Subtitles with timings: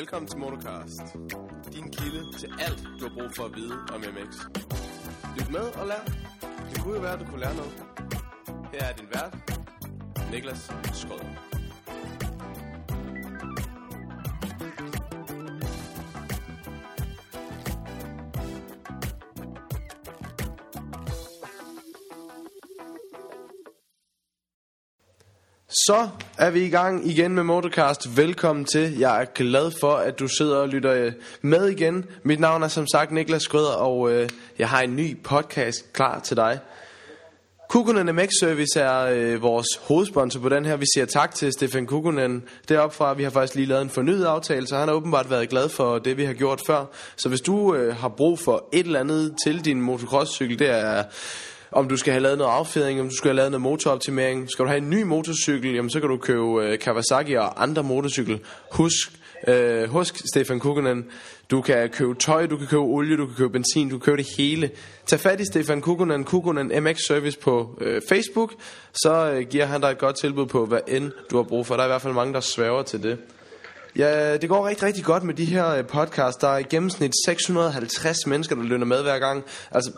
[0.00, 1.00] Velkommen til Motocast.
[1.72, 4.36] Din kilde til alt, du har brug for at vide om MX.
[5.38, 6.04] Lyt med og lær.
[6.70, 7.84] Det kunne jo være, at du kunne lære noget.
[8.72, 9.36] Her er din vært,
[10.30, 11.50] Niklas Skrøder.
[25.68, 26.10] Så
[26.40, 28.16] er vi i gang igen med Motorcast.
[28.16, 28.98] Velkommen til.
[28.98, 32.04] Jeg er glad for, at du sidder og lytter øh, med igen.
[32.22, 36.20] Mit navn er som sagt Niklas Skrøder, og øh, jeg har en ny podcast klar
[36.20, 36.58] til dig.
[37.68, 40.76] Kukunen MX Service er øh, vores hovedsponsor på den her.
[40.76, 43.14] Vi siger tak til Stefan Kukunen deroppe fra.
[43.14, 45.98] Vi har faktisk lige lavet en fornyet aftale, så han har åbenbart været glad for
[45.98, 46.84] det, vi har gjort før.
[47.16, 51.04] Så hvis du øh, har brug for et eller andet til din motocrosscykel, det er
[51.72, 54.50] om du skal have lavet noget affjedring, om du skal have lavet noget motoroptimering.
[54.50, 57.82] Skal du have en ny motorcykel, jamen så kan du købe øh, Kawasaki og andre
[57.82, 58.40] motorcykel.
[58.72, 59.12] Husk,
[59.48, 61.04] øh, husk Stefan Kukkonen,
[61.50, 64.16] du kan købe tøj, du kan købe olie, du kan købe benzin, du kan købe
[64.16, 64.70] det hele.
[65.06, 68.52] Tag fat i Stefan Kukkonen, Kukkonen MX Service på øh, Facebook,
[68.92, 71.74] så øh, giver han dig et godt tilbud på, hvad end du har brug for.
[71.74, 73.18] Der er i hvert fald mange, der sværger til det.
[73.96, 75.88] Ja, det går rigtig, rigtig godt med de her podcast.
[75.88, 76.36] podcasts.
[76.36, 79.44] Der er i gennemsnit 650 mennesker, der lønner med hver gang.
[79.70, 79.90] Altså,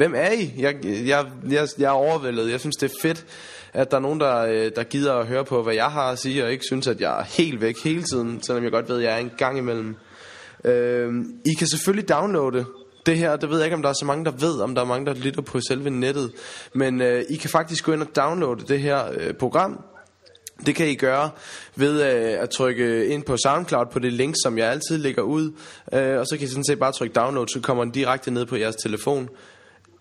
[0.00, 0.54] hvem er I?
[0.58, 2.50] Jeg, jeg, jeg, jeg er overvældet.
[2.50, 3.26] Jeg synes, det er fedt,
[3.72, 6.18] at der er nogen, der, øh, der gider at høre på, hvad jeg har at
[6.18, 8.96] sige, og ikke synes, at jeg er helt væk hele tiden, selvom jeg godt ved,
[8.96, 9.96] at jeg er en gang imellem.
[10.64, 11.12] Øh,
[11.46, 12.64] I kan selvfølgelig downloade
[13.06, 14.82] det her, det ved jeg ikke, om der er så mange, der ved, om der
[14.82, 16.32] er mange, der lytter på selve nettet.
[16.72, 19.84] Men øh, I kan faktisk gå ind og downloade det her øh, program.
[20.66, 21.30] Det kan I gøre
[21.76, 25.52] ved øh, at trykke ind på SoundCloud på det link, som jeg altid lægger ud.
[25.92, 28.46] Øh, og så kan I sådan set bare trykke download, så kommer den direkte ned
[28.46, 29.28] på jeres telefon.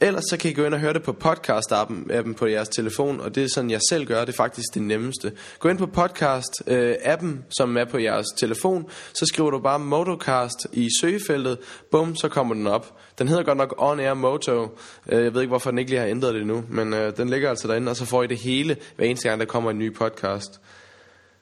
[0.02, 3.22] Ellers så kan I gå ind og høre det på podcast-appen øh, på jeres telefon,
[3.22, 5.32] og det er sådan, jeg selv gør, det er faktisk det nemmeste.
[5.60, 10.68] Gå ind på podcast-appen, øh, som er på jeres telefon, så skriver du bare Motocast
[10.74, 11.58] i søgefeltet,
[11.92, 12.98] bum, så kommer den op.
[13.20, 14.64] Den hedder godt nok On Air Moto,
[15.10, 17.50] øh, jeg ved ikke, hvorfor den ikke lige har ændret det nu, men den ligger
[17.50, 19.96] altså derinde, og så får I det hele, hver eneste gang, der kommer en ny
[19.96, 20.62] podcast.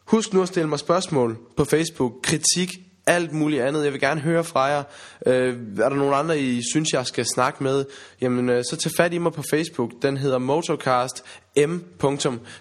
[0.06, 3.84] Husk nu at stille mig spørgsmål på Facebook, kritik, alt muligt andet.
[3.84, 4.84] Jeg vil gerne høre fra jer.
[5.26, 7.86] Øh, er der nogen andre, I synes, jeg skal snakke med?
[8.22, 9.92] Jamen, øh, så tag fat i mig på Facebook.
[10.02, 11.24] Den hedder Motocast
[11.58, 11.80] M.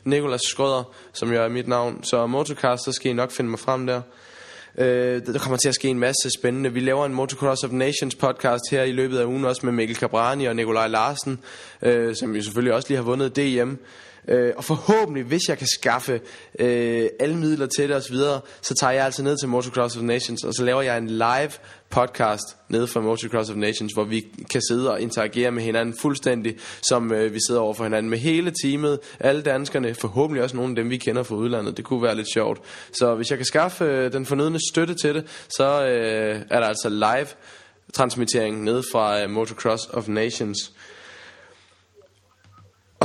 [0.05, 2.05] Nikolas Skrøder, som jo er mit navn.
[2.05, 4.01] Så Motocast, så skal I nok finde mig frem der.
[4.79, 6.73] Øh, der kommer til at ske en masse spændende.
[6.73, 9.97] Vi laver en Motocross of Nations podcast her i løbet af ugen, også med Mikkel
[9.97, 11.41] Cabrani og Nikolaj Larsen,
[11.83, 13.75] øh, som jo selvfølgelig også lige har vundet DM.
[14.29, 16.21] Øh, og forhåbentlig, hvis jeg kan skaffe
[16.59, 18.17] øh, alle midler til det osv.,
[18.63, 21.51] så tager jeg altså ned til Motocross of Nations, og så laver jeg en live
[21.91, 26.57] podcast nede fra Motocross of Nations, hvor vi kan sidde og interagere med hinanden fuldstændig,
[26.83, 30.71] som øh, vi sidder over for hinanden med hele teamet, alle danskerne, forhåbentlig også nogle
[30.71, 31.77] af dem, vi kender fra udlandet.
[31.77, 32.61] Det kunne være lidt sjovt.
[32.93, 36.67] Så hvis jeg kan skaffe øh, den fornødne støtte til det, så øh, er der
[36.67, 37.27] altså live
[37.93, 40.73] transmittering nede fra øh, Motocross of Nations.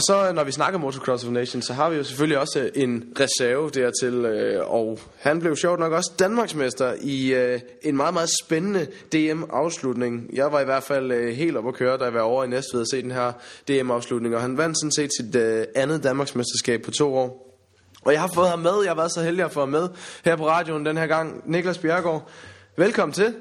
[0.01, 2.83] Og så når vi snakker Motocross of Nations, så har vi jo selvfølgelig også øh,
[2.83, 8.13] en reserve dertil, øh, og han blev sjovt nok også Danmarksmester i øh, en meget,
[8.13, 10.29] meget spændende DM-afslutning.
[10.33, 12.47] Jeg var i hvert fald øh, helt op at køre, da jeg var over i
[12.47, 13.31] Næstved og se den her
[13.67, 17.57] DM-afslutning, og han vandt sådan set sit øh, andet Danmarksmesterskab på to år.
[18.01, 19.89] Og jeg har fået ham med, jeg har været så heldig at få ham med
[20.25, 21.41] her på radioen den her gang.
[21.45, 22.29] Niklas Bjergård,
[22.77, 23.33] velkommen til.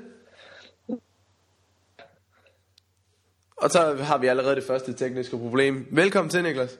[3.60, 5.86] Og så har vi allerede det første tekniske problem.
[5.90, 6.78] Velkommen til, Niklas.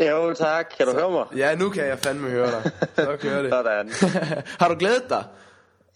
[0.00, 0.66] Jo, tak.
[0.76, 1.24] Kan du så, høre mig?
[1.36, 2.70] Ja, nu kan jeg fandme høre dig.
[2.96, 3.50] Så kører det.
[3.56, 3.90] Sådan.
[4.60, 5.24] har du glædet dig?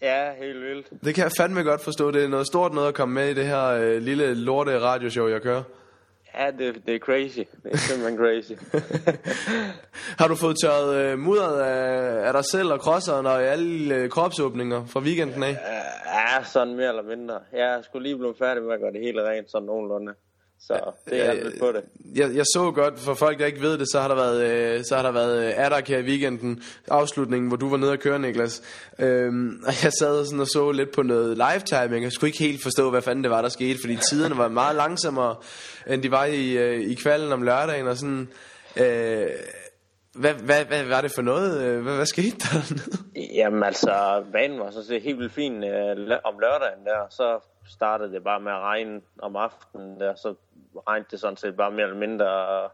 [0.01, 0.87] Ja, helt vildt.
[1.03, 2.11] Det kan jeg fandme godt forstå.
[2.11, 5.27] Det er noget stort noget at komme med i det her øh, lille lorte radioshow,
[5.27, 5.63] jeg kører.
[6.39, 7.39] Ja, det, det er crazy.
[7.63, 8.51] Det er simpelthen crazy.
[10.19, 14.09] har du fået tørret øh, mudderet af, af dig selv og crosseren og alle øh,
[14.09, 15.57] kropsåbninger fra weekenden af?
[16.05, 17.39] Ja, sådan mere eller mindre.
[17.53, 20.13] Jeg skulle lige blive færdig med at gøre det hele rent sådan nogenlunde.
[20.67, 21.83] Så det er jeg på det.
[22.15, 24.83] Jeg, jeg så godt, for folk der ikke ved det, så har der været, øh,
[24.83, 27.99] så har der været øh, Adak her i weekenden, afslutningen, hvor du var nede og
[27.99, 28.61] køre, Niklas.
[28.99, 32.43] Øhm, og jeg sad sådan og så lidt på noget live timing, jeg skulle ikke
[32.43, 35.35] helt forstå, hvad fanden det var, der skete, fordi tiderne var meget langsommere,
[35.87, 38.29] end de var i, øh, i kvalden om lørdagen, og sådan...
[38.75, 39.29] Øh,
[40.15, 41.81] hvad, hvad, hvad var det for noget?
[41.81, 42.97] Hvad, hvad skete der dernede?
[43.33, 47.07] Jamen altså, banen var så set helt vildt fin øh, om lørdagen der.
[47.09, 50.15] Så startede det bare med at regne om aftenen der.
[50.15, 50.35] Så
[50.87, 52.71] regnede det sådan set bare mere eller mindre og,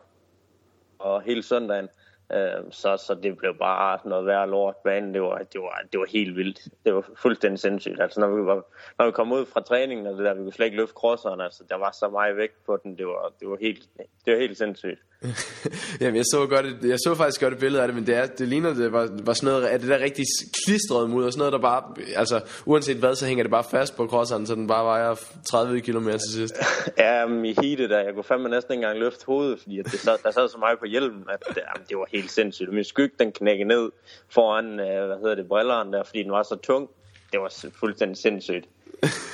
[0.99, 1.89] og hele søndagen.
[2.33, 4.75] Øh, så, så det blev bare noget værre lort.
[4.75, 6.59] Banen, det var, det, var, det var helt vildt.
[6.85, 8.01] Det var fuldstændig sindssygt.
[8.01, 8.63] Altså, når vi, var,
[8.99, 11.41] når vi kom ud fra træningen, og det der, vi kunne slet ikke løfte crosseren,
[11.41, 12.97] altså, der var så meget vægt på den.
[12.97, 13.89] Det var, det var, helt,
[14.25, 14.99] det var helt sindssygt.
[16.01, 18.15] Jamen, jeg så, godt et, jeg så faktisk godt et billede af det, men det,
[18.15, 20.25] er, det ligner, det var, var sådan noget at det der rigtig
[20.65, 21.83] klistrede mudder, sådan noget, der bare,
[22.15, 25.15] altså, uanset hvad, så hænger det bare fast på crosseren, så den bare vejer
[25.51, 26.55] 30 km til sidst.
[26.97, 29.99] ja, i heatet der, jeg kunne fandme næsten ikke engang løfte hovedet, fordi at det
[29.99, 32.73] sad, der sad så meget på hjelmen, at jamen, det var helt sindssygt.
[32.73, 33.91] Min skygge, den knækkede ned
[34.29, 36.89] foran, øh, hvad hedder det, brilleren der, fordi den var så tung.
[37.31, 38.65] Det var fuldstændig sindssygt.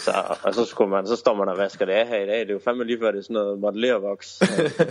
[0.06, 0.12] Så,
[0.44, 2.40] og så, skulle man, så står man og vasker det af her i dag.
[2.40, 4.42] Det er jo fandme lige før, det er sådan noget modellervoks.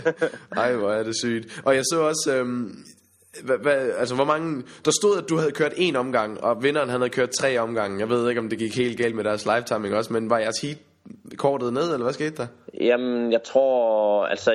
[0.57, 1.61] Ej, hvor er det sygt.
[1.65, 2.35] Og jeg så også...
[2.35, 2.75] Øhm,
[3.43, 6.89] hvad, hvad, altså hvor mange Der stod at du havde kørt en omgang Og vinderen
[6.89, 9.45] han havde kørt tre omgange Jeg ved ikke om det gik helt galt med deres
[9.45, 10.77] lifetiming også Men var jeres heat
[11.37, 12.47] kortet ned Eller hvad skete der
[12.81, 14.53] Jamen jeg tror Altså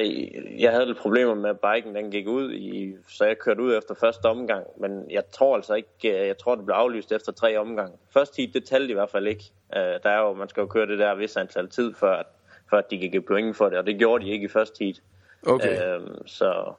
[0.59, 3.77] jeg havde lidt problemer med at biken Den gik ud i, Så jeg kørte ud
[3.77, 7.59] efter første omgang Men jeg tror altså ikke Jeg tror det blev aflyst efter tre
[7.59, 10.61] omgang Første heat det talte i hvert fald ikke Uh, der er jo, man skal
[10.61, 12.27] jo køre det der vis antal tid, før, at,
[12.71, 14.85] før at de kan give point for det, og det gjorde de ikke i første
[14.85, 15.03] heat.
[15.47, 15.99] Okay.
[15.99, 16.73] Uh, så,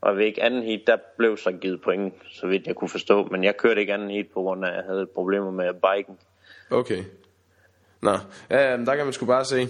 [0.00, 3.24] og ved ikke anden heat, der blev så givet point, så vidt jeg kunne forstå,
[3.24, 6.18] men jeg kørte ikke anden heat, på grund af, at jeg havde problemer med biken.
[6.70, 7.04] Okay.
[8.04, 8.18] Nå,
[8.50, 9.68] ja, der kan man sgu bare se.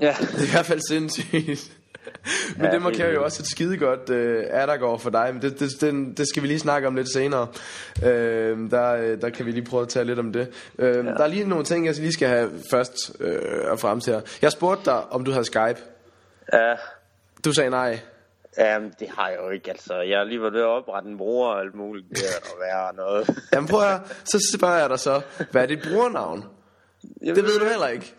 [0.00, 0.16] Ja.
[0.32, 1.72] Det er i hvert fald sindssygt.
[2.56, 5.60] men ja, det markerer jo også et skide godt uh, Addergaard for dig Men det,
[5.60, 7.46] det, det, det skal vi lige snakke om lidt senere
[8.02, 10.48] uh, der, der kan vi lige prøve at tale lidt om det
[10.78, 10.90] uh, ja.
[10.90, 14.52] Der er lige nogle ting jeg lige skal have først uh, at frem til Jeg
[14.52, 15.80] spurgte dig om du havde Skype
[16.52, 16.74] Ja
[17.44, 18.00] Du sagde nej
[18.58, 19.94] Jamen, det har jeg jo ikke, altså.
[19.94, 22.06] Jeg har lige ved at oprette en bruger og alt muligt.
[22.10, 23.42] Det er der være noget.
[23.52, 26.44] Jamen prøv at så spørger jeg dig så, hvad er dit brugernavn?
[27.20, 28.14] Det ved du heller ikke.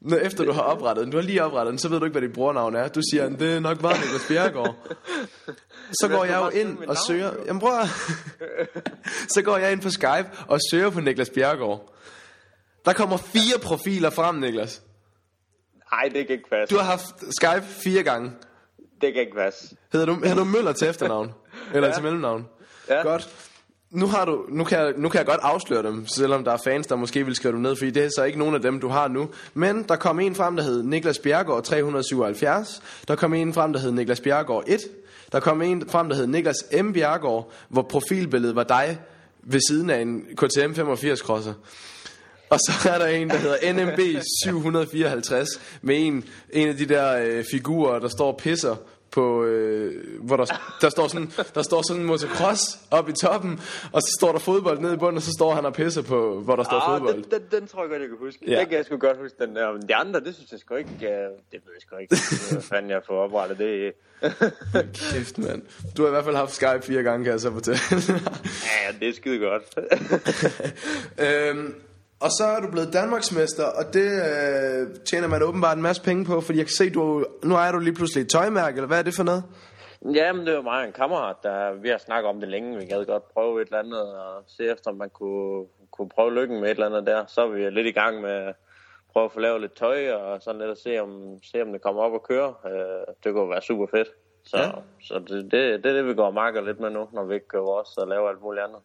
[0.00, 2.18] Når efter du har oprettet den, du har lige oprettet den, så ved du ikke,
[2.18, 2.88] hvad dit brugernavn er.
[2.88, 4.74] Du siger, det er nok bare Niklas Bjergård.
[6.00, 7.32] Så går jeg jo ind og søger...
[7.46, 7.72] Jamen prøv
[9.34, 11.92] Så går jeg ind på Skype og søger på Niklas Bjergård.
[12.84, 14.82] Der kommer fire profiler frem, Niklas.
[15.92, 16.74] Nej, det kan ikke passe.
[16.74, 18.32] Du har haft Skype fire gange.
[19.00, 19.76] Det kan ikke passe.
[19.92, 21.32] Hedder du, hedder du Møller til efternavn?
[21.74, 21.94] Eller ja.
[21.94, 22.48] til mellemnavn?
[22.88, 23.02] Ja.
[23.02, 23.28] Godt
[23.90, 26.58] nu, har du, nu, kan jeg, nu kan jeg godt afsløre dem, selvom der er
[26.64, 28.80] fans, der måske vil skrive dem ned, fordi det er så ikke nogen af dem,
[28.80, 29.28] du har nu.
[29.54, 32.82] Men der kom en frem, der hed Niklas Bjergård 377.
[33.08, 34.80] Der kom en frem, der hed Niklas Bjergård 1.
[35.32, 36.92] Der kom en frem, der hed Niklas M.
[36.92, 38.98] Bjergård, hvor profilbilledet var dig
[39.42, 41.54] ved siden af en KTM 85 crosser.
[42.50, 45.48] Og så er der en, der hedder NMB 754,
[45.82, 48.76] med en, en af de der øh, figurer, der står og pisser
[49.16, 49.92] på, øh,
[50.22, 50.46] hvor der,
[50.80, 53.60] der, står sådan, der står sådan en motocross op i toppen,
[53.92, 56.40] og så står der fodbold nede i bunden, og så står han og pisser på,
[56.40, 57.22] hvor der står ah, fodbold.
[57.22, 58.40] Den, den, den tror jeg godt, jeg kan huske.
[58.46, 58.58] Ja.
[58.58, 59.72] Den kan jeg sgu godt huske, den der.
[59.72, 61.06] Men de andre, det synes jeg sgu ikke, uh,
[61.52, 62.16] det ved jeg sgu ikke.
[62.52, 63.92] Hvad fanden jeg får oprettet det.
[65.12, 65.62] Kæft, mand.
[65.96, 67.80] Du har i hvert fald haft Skype fire gange, kan jeg så fortælle.
[68.70, 69.62] ja, det er skide godt.
[71.26, 71.74] øhm,
[72.20, 76.24] og så er du blevet Danmarksmester, og det øh, tjener man åbenbart en masse penge
[76.24, 78.98] på, fordi jeg kan se, du nu er du lige pludselig et tøjmærke, eller hvad
[78.98, 79.44] er det for noget?
[80.14, 82.78] Jamen, det var mig en kammerat, der vi har snakket om det længe.
[82.78, 86.34] Vi gad godt prøve et eller andet og se efter, om man kunne, kunne prøve
[86.34, 87.26] lykken med et eller andet der.
[87.26, 88.54] Så er vi lidt i gang med at
[89.12, 91.82] prøve at få lavet lidt tøj og sådan lidt og se om, se, om det
[91.82, 92.54] kommer op og køre.
[92.66, 94.08] Øh, det kunne være super fedt.
[94.44, 94.70] Så, ja.
[95.02, 97.34] så det, det, det er det, vi går og marker lidt med nu, når vi
[97.34, 98.80] ikke kører vores og laver alt muligt andet.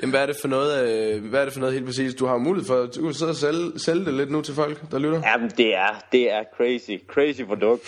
[0.00, 2.14] Jamen, hvad er det for noget, øh, hvad er det for noget helt præcis?
[2.14, 4.90] Du har mulighed for at du sidde og sælge, sælge det lidt nu til folk,
[4.90, 5.22] der lytter?
[5.24, 7.04] Jamen, det er, det er crazy.
[7.06, 7.82] Crazy produkt.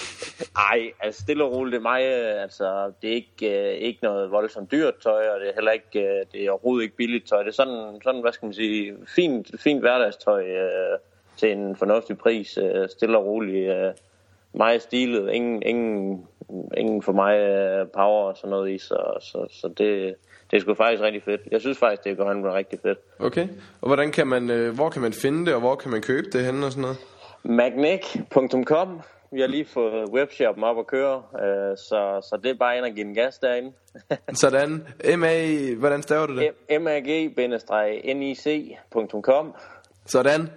[0.56, 3.99] Ej, altså stille og roligt, det er mig, øh, altså, det er ikke, øh, ikke
[4.02, 7.28] noget voldsomt dyrt tøj, og det er heller ikke, øh, det er overhovedet ikke billigt
[7.28, 7.38] tøj.
[7.42, 10.99] Det er sådan, sådan hvad skal man sige, fint, fint hverdagstøj øh,
[11.37, 13.71] til en fornuftig pris, øh, stille og roligt.
[13.71, 13.92] Øh,
[14.54, 16.26] meget stilet, ingen, ingen,
[16.76, 20.14] ingen for mig øh, power og sådan noget i, så, så, så det,
[20.52, 21.40] det er sgu faktisk rigtig fedt.
[21.50, 22.99] Jeg synes faktisk, det går han rigtig fedt.
[23.18, 23.49] Okay,
[23.80, 26.26] og hvordan kan man, uh, hvor kan man finde det, og hvor kan man købe
[26.32, 26.99] det henne og sådan noget?
[27.44, 29.00] Magnic.com
[29.35, 31.23] vi har lige fået webshoppen op at køre, uh,
[31.76, 33.73] så, så det er bare ind og give en gas derinde.
[34.42, 34.87] Sådan.
[35.18, 36.50] M-A, hvordan staver du det?
[36.80, 39.54] mag-nic.com
[40.06, 40.50] Sådan.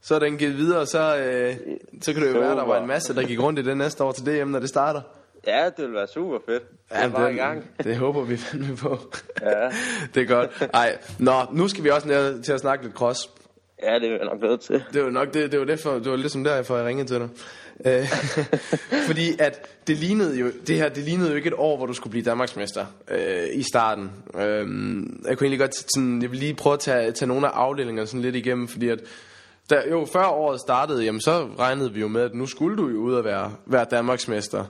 [0.00, 1.56] Så er den givet videre, så, øh,
[2.02, 2.46] så kan det jo super.
[2.46, 4.58] være, der var en masse, der gik rundt i det næste år til DM, når
[4.58, 5.00] det starter.
[5.48, 6.62] Ja, det vil være super fedt.
[6.90, 7.64] Ja, det, er i gang.
[7.84, 8.98] det håber vi fandme på.
[9.42, 9.70] Ja.
[10.14, 10.68] det er godt.
[10.74, 13.30] Ej, nå, nu skal vi også ned til at snakke lidt cross.
[13.82, 14.84] Ja, det er nok nødt til.
[14.92, 17.18] Det var nok det, det var det for, det var ligesom derfor jeg ringede til
[17.18, 17.28] dig.
[17.86, 18.06] Øh,
[19.08, 21.92] fordi at det lignede jo det her det lignede jo ikke et år hvor du
[21.92, 24.10] skulle blive Danmarksmester øh, i starten.
[24.34, 24.42] Øh,
[25.28, 28.06] jeg kunne egentlig godt sådan jeg vil lige prøve at tage, tage nogle af afdelingerne
[28.06, 28.98] sådan lidt igennem fordi at
[29.70, 32.88] da, jo, før året startede, jamen, så regnede vi jo med, at nu skulle du
[32.88, 34.64] jo ud og være, være Danmarksmester.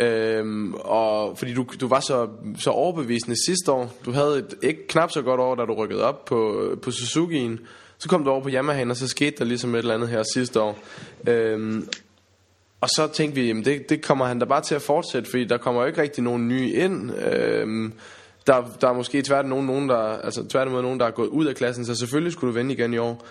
[0.00, 3.94] Øhm, og fordi du, du var så, så overbevisende sidste år.
[4.04, 7.58] Du havde et ikke knap så godt år, da du rykkede op på, på Suzuki'en.
[7.98, 10.22] Så kom du over på Yamahaen, og så skete der ligesom et eller andet her
[10.34, 10.78] sidste år.
[11.26, 11.88] Øhm,
[12.80, 15.44] og så tænkte vi, jamen det, det kommer han da bare til at fortsætte, fordi
[15.44, 17.12] der kommer jo ikke rigtig nogen nye ind.
[17.18, 17.92] Øhm,
[18.46, 21.46] der, der er måske tværtimod nogen, nogen der, altså tværtimod nogen, der er gået ud
[21.46, 23.24] af klassen, så selvfølgelig skulle du vende igen i år.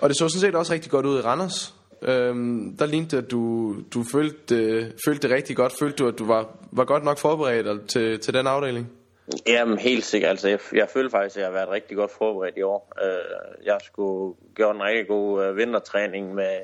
[0.00, 1.74] Og det så sådan set også rigtig godt ud i Randers.
[2.02, 5.72] Øhm, der lignede at du, du følte, øh, følte det rigtig godt.
[5.80, 8.92] Følte du, at du var, var godt nok forberedt til, til den afdeling?
[9.46, 10.30] Jamen helt sikkert.
[10.30, 12.92] Altså, jeg, jeg føler faktisk, at jeg har været rigtig godt forberedt i år.
[13.02, 16.58] Øh, jeg skulle gøre en rigtig god øh, vintertræning med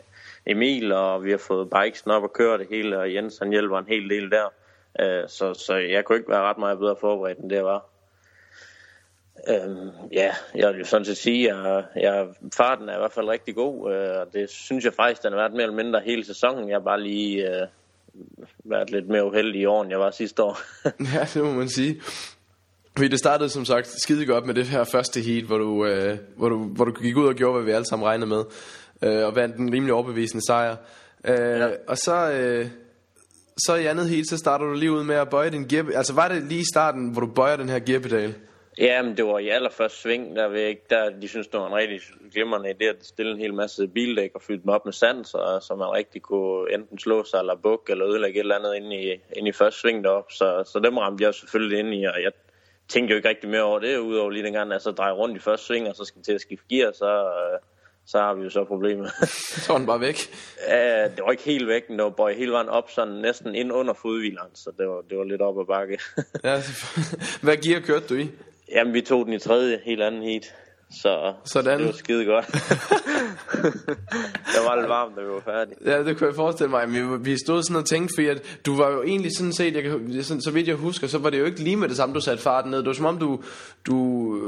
[0.46, 3.78] Emil, og vi har fået bikesen op og køre det hele, og Jens han hjælper
[3.78, 4.52] en hel del der.
[5.00, 7.84] Øh, så, så jeg kunne ikke være ret meget bedre forberedt, end det var.
[9.48, 12.26] Øhm, ja, jeg vil jo sådan set sige, at jeg,
[12.56, 15.38] farten er i hvert fald rigtig god, øh, og det synes jeg faktisk, den har
[15.38, 16.68] været mere eller mindre hele sæsonen.
[16.68, 17.66] Jeg har bare lige øh,
[18.64, 20.58] været lidt mere uheldig i år, end jeg var sidste år.
[21.14, 22.00] ja, det må man sige.
[22.96, 26.18] Fordi det startede som sagt skide godt med det her første heat, hvor du, øh,
[26.36, 28.44] hvor du, hvor du gik ud og gjorde, hvad vi alle sammen regnede med,
[29.02, 30.76] øh, og vandt en rimelig overbevisende sejr.
[31.24, 31.68] Øh, ja.
[31.88, 32.68] Og så, øh,
[33.58, 35.86] så i andet heat, så starter du lige ud med at bøje din gear...
[35.94, 38.34] Altså var det lige i starten, hvor du bøjer den her gearpedal?
[38.78, 41.75] Ja, men det var i allerførste sving, der, ved der de synes, det var en
[41.75, 42.00] rigtig
[42.33, 45.59] glimrende idé at stille en hel masse bildæk og fylde dem op med sand, så,
[45.62, 48.92] så man rigtig kunne enten slå sig eller bukke eller ødelægge et eller andet ind
[48.92, 50.33] i, ind i første sving derop.
[50.33, 52.33] Så, så dem ramte jeg selvfølgelig ind i, og jeg
[52.88, 55.40] tænkte jo ikke rigtig mere over det, udover lige dengang, at så dreje rundt i
[55.40, 57.30] første sving, og så skal til at skifte gear, så,
[58.06, 59.11] så har vi jo så problemet.
[59.62, 60.16] så var den bare væk?
[60.68, 63.54] Ja, det var ikke helt væk, men det var bare hele vejen op, sådan næsten
[63.54, 65.99] ind under fodhvileren, så det var, det var lidt op ad bakke.
[66.45, 66.62] ja,
[67.45, 68.28] hvad gear kørte du i?
[68.73, 70.54] Jamen, vi tog den i tredje, helt anden heat.
[71.02, 71.78] Så Sådan.
[71.78, 72.46] det var skide godt.
[74.54, 75.76] det var lidt varmt, da vi var færdige.
[75.85, 76.88] Ja, det kunne jeg forestille mig.
[76.88, 79.82] Men vi stod sådan og tænkte, fordi at du var jo egentlig sådan set, jeg
[79.82, 82.14] kan, sådan, så vidt jeg husker, så var det jo ikke lige med det samme,
[82.14, 82.78] du satte farten ned.
[82.78, 83.42] Det var som om, du,
[83.87, 84.38] du,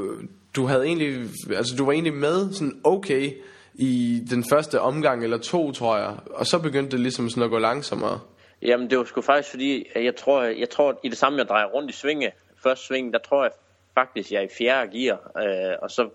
[0.57, 3.33] du havde egentlig, altså du var egentlig med sådan okay
[3.75, 6.15] i den første omgang eller to, tror jeg.
[6.31, 8.21] Og så begyndte det ligesom sådan at gå langsommere.
[8.63, 11.67] Jamen, det var sgu faktisk fordi, jeg tror, jeg tror i det samme, jeg drejer
[11.67, 12.33] rundt i svinge,
[12.63, 13.53] første sving, der tror jeg
[13.99, 16.09] faktisk, jeg er i fjerde gear, øh, og så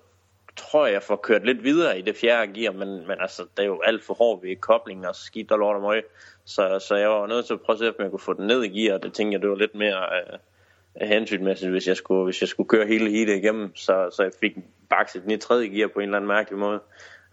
[0.55, 3.63] tror jeg, jeg får kørt lidt videre i det fjerde gear, men, men altså, det
[3.63, 6.03] er jo alt for hårdt ved koblingen, og skidt og lort og møg.
[6.45, 8.47] Så, så jeg var nødt til at prøve at se, om jeg kunne få den
[8.47, 11.97] ned i gear, og det tænkte jeg, det var lidt mere øh, hensynmæssigt, hvis jeg,
[11.97, 13.75] skulle, hvis jeg skulle køre hele heatet igennem.
[13.75, 14.55] Så, så jeg fik
[14.89, 16.79] bakset den i tredje gear på en eller anden mærkelig måde.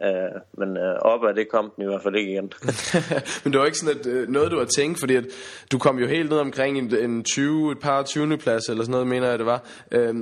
[0.08, 2.52] Uh, men uh, op af det kom den i hvert fald ikke igen.
[3.44, 5.24] men det var ikke sådan at, uh, noget, du har tænkt, fordi at
[5.72, 8.38] du kom jo helt ned omkring en, en 20, et par 20.
[8.38, 9.62] plads, eller sådan noget, mener jeg det var.
[9.96, 10.16] Uh,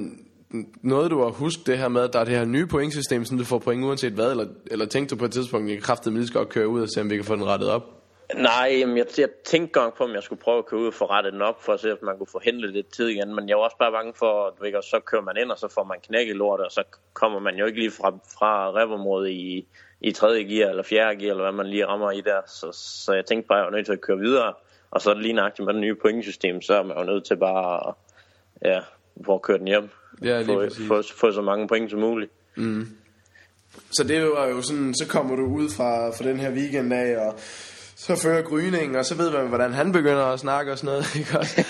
[0.83, 3.37] noget du har husket det her med, at der er det her nye pointsystem, så
[3.37, 6.15] du får point uanset hvad, eller, eller tænkte du på et tidspunkt, at jeg kraftede
[6.15, 7.98] lige skal køre ud og se, om vi kan få den rettet op?
[8.35, 10.95] Nej, jamen jeg, jeg tænkte gang på, om jeg skulle prøve at køre ud og
[10.95, 13.35] få rettet den op, for at se, om man kunne få hentet lidt tid igen.
[13.35, 15.69] Men jeg var også bare bange for, at du så kører man ind, og så
[15.69, 16.83] får man knækket lortet, og så
[17.13, 19.67] kommer man jo ikke lige fra, fra revområdet i,
[20.01, 22.41] i tredje gear eller fjerde gear, eller hvad man lige rammer i der.
[22.47, 22.73] Så,
[23.05, 24.55] så jeg tænkte bare, at jeg var nødt til at køre videre.
[24.91, 27.89] Og så lige nøjagtigt med det nye pointsystem, så er man jo nødt til bare
[27.89, 27.95] at
[28.71, 28.81] ja,
[29.27, 29.89] få kørt den hjem.
[30.23, 32.33] Ja, få, få, få så mange point som muligt.
[32.57, 32.89] Mm.
[33.91, 37.27] Så det var jo sådan, så kommer du ud fra, fra den her weekend af,
[37.27, 37.35] og
[38.01, 41.17] så fører gryningen, og så ved man, hvordan han begynder at snakke og sådan noget.
[41.21, 41.65] Ikke også?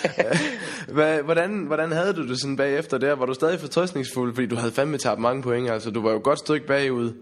[1.29, 3.13] hvordan, hvordan havde du det sådan bagefter der?
[3.15, 5.71] Var du stadig fortrøstningsfuld, fordi du havde fandme tabt mange point?
[5.71, 7.13] Altså, du var jo et godt stykke bagud.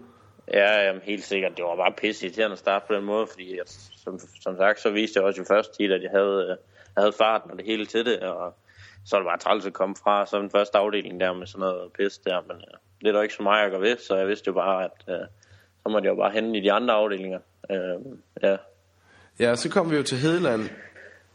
[0.53, 1.57] Ja, jamen, helt sikkert.
[1.57, 3.69] Det var bare pisse til at starte på den måde, fordi at,
[4.03, 6.47] som, som sagt, så viste jeg også i første tid, at jeg havde,
[6.95, 8.55] jeg havde farten og det hele til det, og
[9.05, 11.59] så er det bare træls at komme fra så den første afdeling der med sådan
[11.59, 14.15] noget pis der, men ja, det er der ikke så meget at gøre ved, så
[14.15, 15.27] jeg vidste jo bare, at uh,
[15.83, 17.39] så måtte jeg jo bare hente i de andre afdelinger.
[17.69, 18.57] Uh, ja
[19.39, 20.69] ja, så kom vi jo til Hedeland,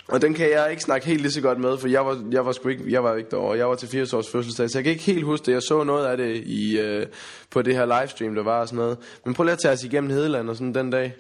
[0.09, 2.47] og den kan jeg ikke snakke helt lige så godt med, for jeg var, jeg
[2.47, 3.59] var sgu ikke, jeg var ikke derovre.
[3.59, 5.53] Jeg var til 80 års fødselsdag, så jeg kan ikke helt huske det.
[5.53, 7.07] Jeg så noget af det i, øh,
[7.51, 9.21] på det her livestream, der var og sådan noget.
[9.25, 11.13] Men prøv lige at tage os igennem Hedeland og sådan den dag.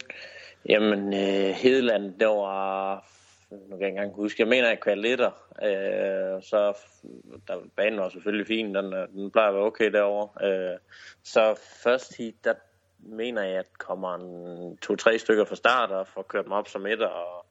[0.69, 3.05] Jamen, øh, Hedeland, det var
[3.53, 5.31] nu kan jeg ikke engang huske, jeg mener, jeg kørte liter,
[5.63, 6.79] øh, så
[7.49, 10.47] der, banen var selvfølgelig fin, den, øh, den plejer at være okay derovre.
[10.49, 10.79] Øh,
[11.23, 12.55] så først hit, der
[13.03, 16.87] mener jeg, at kommer en to-tre stykker fra start og får kørt dem op som
[16.87, 17.47] et, og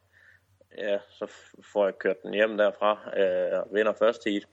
[0.77, 1.31] ja, så
[1.73, 4.47] får jeg kørt den hjem derfra øh, og vinder første heat.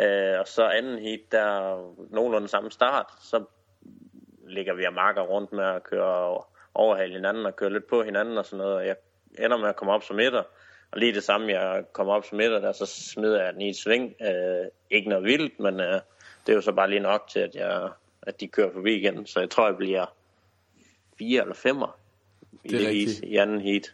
[0.00, 1.76] Øh, og så anden heat, der
[2.10, 3.44] nogenlunde samme start, så
[4.48, 6.42] ligger vi og marker rundt med at køre
[6.74, 8.86] overhale hinanden og køre lidt på hinanden og sådan noget.
[8.86, 8.96] Jeg
[9.38, 10.42] ender med at komme op som etter,
[10.90, 13.70] og lige det samme, jeg kommer op som etter der så smider jeg den i
[13.70, 14.14] et sving.
[14.20, 16.00] Øh, ikke noget vildt, men øh,
[16.46, 17.88] det er jo så bare lige nok til, at, jeg,
[18.22, 19.26] at de kører forbi igen.
[19.26, 20.06] Så jeg tror, jeg bliver
[21.18, 21.96] fire eller femmer
[22.64, 23.92] i det, det heat, i anden heat.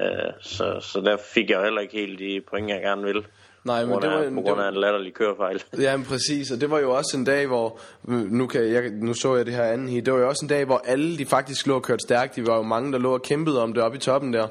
[0.00, 3.26] Øh, så, så der fik jeg heller ikke helt de point, jeg gerne vil.
[3.64, 5.62] Nej, men det var en, på grund af en latterlig kørefejl.
[5.80, 9.14] Ja, men præcis, og det var jo også en dag, hvor, nu, kan jeg, nu
[9.14, 11.26] så jeg det her anden heat, det var jo også en dag, hvor alle de
[11.26, 13.82] faktisk lå og kørte stærkt, de var jo mange, der lå og kæmpede om det
[13.82, 14.48] oppe i toppen der.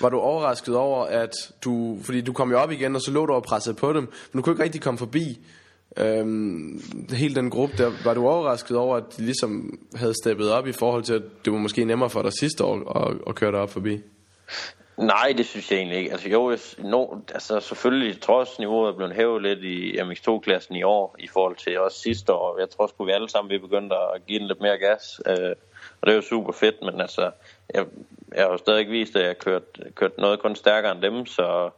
[0.00, 1.30] var du overrasket over, at
[1.64, 4.02] du, fordi du kom jo op igen, og så lå du og pressede på dem,
[4.02, 5.38] men du kunne ikke rigtig komme forbi
[5.96, 7.92] øhm, hele den gruppe der.
[8.04, 11.52] Var du overrasket over, at de ligesom havde steppet op i forhold til, at det
[11.52, 14.00] var måske nemmere for dig sidste år at, at køre dig op forbi?
[15.00, 16.12] Nej, det synes jeg egentlig ikke.
[16.12, 21.16] Altså jo, no, altså selvfølgelig trods niveauet er blevet hævet lidt i MX2-klassen i år
[21.18, 22.58] i forhold til også sidste år.
[22.58, 25.20] Jeg tror sgu vi alle sammen vi begyndte at give den lidt mere gas.
[25.26, 25.54] Øh,
[26.00, 27.30] og det er jo super fedt, men altså
[27.74, 27.86] jeg,
[28.34, 31.02] jeg har jo stadig ikke vist, at jeg har kørt, kørt noget kun stærkere end
[31.02, 31.70] dem, så,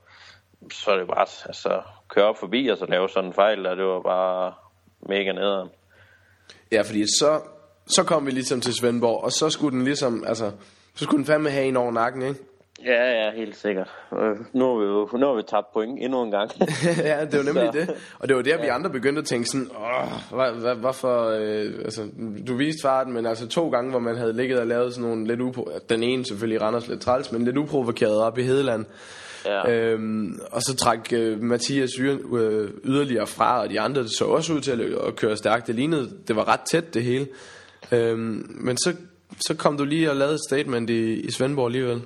[0.73, 3.77] så er det bare altså, køre op forbi og så lave sådan en fejl, og
[3.77, 4.55] det var bare
[5.09, 5.69] mega nederen.
[6.73, 7.41] Ja, fordi så,
[7.87, 10.51] så kom vi ligesom til Svendborg, og så skulle den ligesom, altså,
[10.95, 12.41] så skulle den fandme have en over nakken, ikke?
[12.85, 13.91] Ja, ja, helt sikkert.
[14.13, 16.51] Øh, nu har vi jo nu har vi tabt point endnu en gang.
[17.11, 17.79] ja, det var nemlig så.
[17.79, 17.91] det.
[18.19, 21.85] Og det var der, vi andre begyndte at tænke sådan, åh, hvad, hvad, hvorfor, øh,
[21.85, 22.09] altså,
[22.49, 25.27] du viste farten, men altså to gange, hvor man havde ligget og lavet sådan nogle
[25.27, 25.69] lidt upro...
[25.89, 28.85] Den ene selvfølgelig Randers lidt træls, men lidt uprovokeret op i Hedeland.
[29.45, 29.71] Ja.
[29.71, 34.61] Øhm, og så trak øh, Mathias øh, yderligere fra, og de andre så også ud
[34.61, 35.67] til at, at køre stærkt.
[35.67, 37.27] Det lignede, det var ret tæt det hele.
[37.93, 38.97] Øhm, men så,
[39.47, 42.03] så kom du lige og lavede et statement i, i Svendborg alligevel.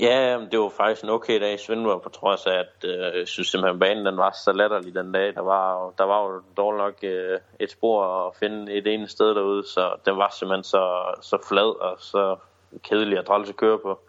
[0.00, 3.28] Ja, det var faktisk en okay dag i Svendborg, på trods af, at øh, jeg
[3.28, 5.34] synes simpelthen, banen den var så latterlig den dag.
[5.34, 9.34] Der var, der var jo dårligt nok øh, et spor at finde et ene sted
[9.34, 10.84] derude, så den var simpelthen så,
[11.22, 12.36] så flad og så
[12.82, 14.00] kedelig at træls at køre på.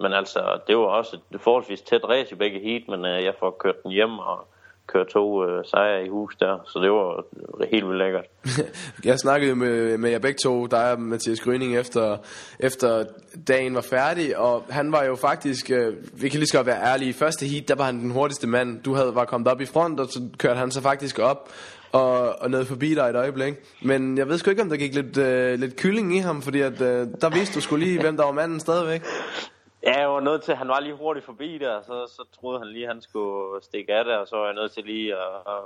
[0.00, 3.34] Men altså, det var også et forholdsvis tæt race i begge heat, men øh, jeg
[3.38, 4.48] får kørt den hjem og
[4.86, 7.24] køre to øh, sejre i hus der, så det var
[7.70, 8.24] helt vildt lækkert.
[9.04, 12.16] jeg snakkede med, med jer begge to, dig og Mathias Grøning, efter,
[12.60, 13.04] efter
[13.48, 16.82] dagen var færdig, og han var jo faktisk, øh, vi kan lige så godt være
[16.82, 18.82] ærlige, i første heat, der var han den hurtigste mand.
[18.82, 21.50] Du havde, var kommet op i front, og så kørte han så faktisk op
[21.92, 23.54] og, og nåede forbi dig et øjeblik.
[23.82, 26.60] Men jeg ved sgu ikke, om der gik lidt, øh, lidt kylling i ham, fordi
[26.60, 29.02] at, øh, der vidste du skulle lige, hvem der var manden stadigvæk.
[29.86, 32.68] Ja, jeg var nødt til, han var lige hurtigt forbi der, så, så troede han
[32.68, 35.34] lige, at han skulle stikke af der, og så var jeg nødt til lige at,
[35.46, 35.60] at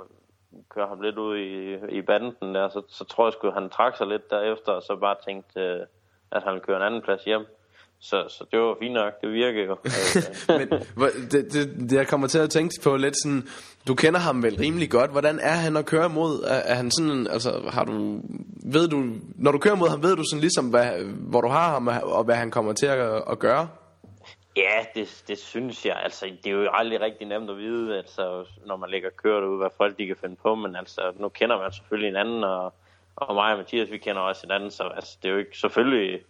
[0.69, 3.97] køre ham lidt ud i, i banden der, så, så tror jeg sgu, han trak
[3.97, 5.79] sig lidt derefter, og så bare tænkte, øh,
[6.31, 7.45] at han ville køre en anden plads hjem.
[8.01, 9.77] Så, så det var fint nok, det virker jo.
[10.59, 10.69] Men
[11.31, 13.47] det, det, det, jeg kommer til at tænke på lidt sådan,
[13.87, 15.11] du kender ham vel rimelig godt.
[15.11, 16.43] Hvordan er han at køre mod?
[16.47, 18.21] Er, er han sådan, altså har du,
[18.65, 19.03] ved du,
[19.35, 22.23] når du kører mod ham, ved du sådan ligesom, hvad, hvor du har ham, og
[22.23, 23.67] hvad han kommer til at, at gøre?
[24.57, 25.95] Ja, det, det synes jeg.
[26.03, 29.57] Altså, det er jo aldrig rigtig nemt at vide, altså, når man lægger kører ud,
[29.57, 30.55] hvad folk de kan finde på.
[30.55, 32.73] Men altså, nu kender man selvfølgelig hinanden, og,
[33.15, 34.71] og mig og Mathias, vi kender også hinanden.
[34.71, 36.21] Så altså, det er jo ikke selvfølgelig...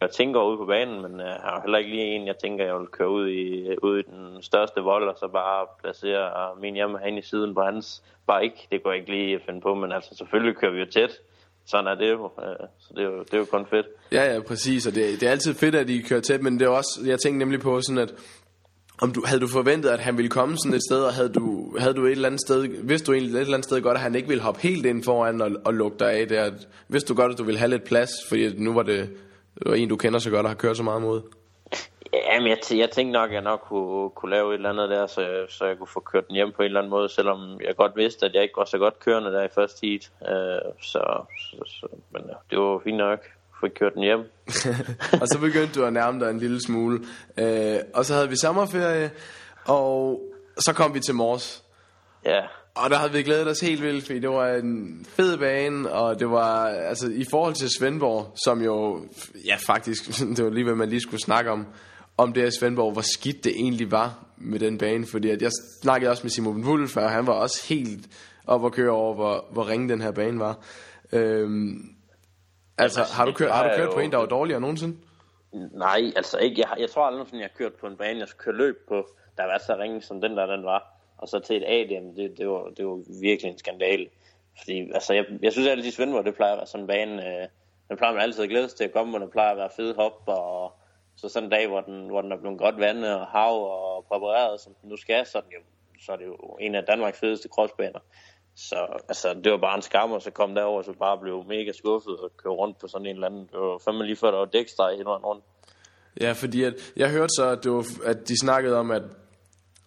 [0.00, 2.64] Jeg tænker ud på banen, men øh, jeg har heller ikke lige en, jeg tænker,
[2.64, 6.74] jeg vil køre ud i, ud i den største vold, og så bare placere min
[6.74, 8.68] hjemme herinde i siden på hans bike.
[8.72, 11.10] Det går jeg ikke lige at finde på, men altså selvfølgelig kører vi jo tæt
[11.70, 12.24] sådan er det jo.
[12.24, 13.86] Øh, så det er jo, det er jo kun fedt.
[14.12, 14.86] Ja, ja, præcis.
[14.86, 17.18] Og det, det er altid fedt, at I kører tæt, men det er også, jeg
[17.18, 18.14] tænkte nemlig på sådan, at
[19.02, 21.76] om du, havde du forventet, at han ville komme sådan et sted, og havde du,
[21.78, 24.02] havde du et eller andet sted, vidste du egentlig et eller andet sted godt, at
[24.02, 26.50] han ikke ville hoppe helt ind foran og, og lukke dig af der?
[26.88, 29.10] Vidste du godt, at du ville have lidt plads, fordi nu var det,
[29.54, 31.22] det var en, du kender så godt og har kørt så meget mod?
[32.12, 35.06] Jamen, jeg, jeg tænkte nok, at jeg nok kunne, kunne lave et eller andet der,
[35.06, 37.76] så, så jeg kunne få kørt den hjem på en eller anden måde, selvom jeg
[37.76, 40.10] godt vidste, at jeg ikke var så godt kørende der i første heat.
[40.20, 43.20] Uh, så, så, så, men ja, det var fint nok
[43.60, 44.20] få kørt den hjem.
[45.22, 46.98] og så begyndte du at nærme dig en lille smule.
[47.40, 49.10] Uh, og så havde vi sommerferie,
[49.64, 50.20] og
[50.58, 51.64] så kom vi til Mors.
[52.24, 52.40] Ja.
[52.74, 56.20] Og der havde vi glædet os helt vildt, fordi det var en fed bane, og
[56.20, 59.04] det var, altså i forhold til Svendborg, som jo,
[59.46, 61.66] ja faktisk, det var lige hvad man lige skulle snakke om,
[62.16, 65.50] om det her Svendborg, hvor skidt det egentlig var med den bane, fordi at jeg
[65.82, 68.08] snakkede også med Simon Wulf, og han var også helt
[68.46, 70.58] op at køre over, hvor, hvor ringe den her bane var.
[71.12, 71.94] Øhm,
[72.78, 74.96] altså, har du, kørt, har du kørt på en, der var dårligere nogensinde?
[75.72, 76.60] Nej, altså ikke.
[76.60, 78.76] Jeg, jeg tror aldrig, at jeg har kørt på en bane, jeg skulle køre løb
[78.88, 80.96] på, der var så ringe, som den der den var.
[81.18, 84.08] Og så til et ADM, det, det, var, det var virkelig en skandal.
[84.58, 87.26] Fordi, altså, jeg, jeg synes altid, at Svendborg, det plejer at være sådan en bane,
[87.26, 87.48] øh,
[87.88, 89.70] den plejer man altid at glæde sig til at komme, og det plejer at være
[89.76, 90.72] fede hop og
[91.20, 94.04] så sådan en dag, hvor den, hvor den er blevet godt vandet og hav og
[94.08, 95.60] præpareret, som den nu skal, så er, den jo,
[96.04, 98.00] så er det jo en af Danmarks fedeste crossbaner.
[98.56, 98.76] Så
[99.08, 101.72] altså, det var bare en skam, og så kom derover, og så bare blev mega
[101.72, 103.40] skuffet og køre rundt på sådan en eller anden.
[103.52, 105.44] Det var fandme lige før, der var dækstreg hele vejen rundt.
[106.20, 109.02] Ja, fordi at, jeg hørte så, at, det var, at de snakkede om, at,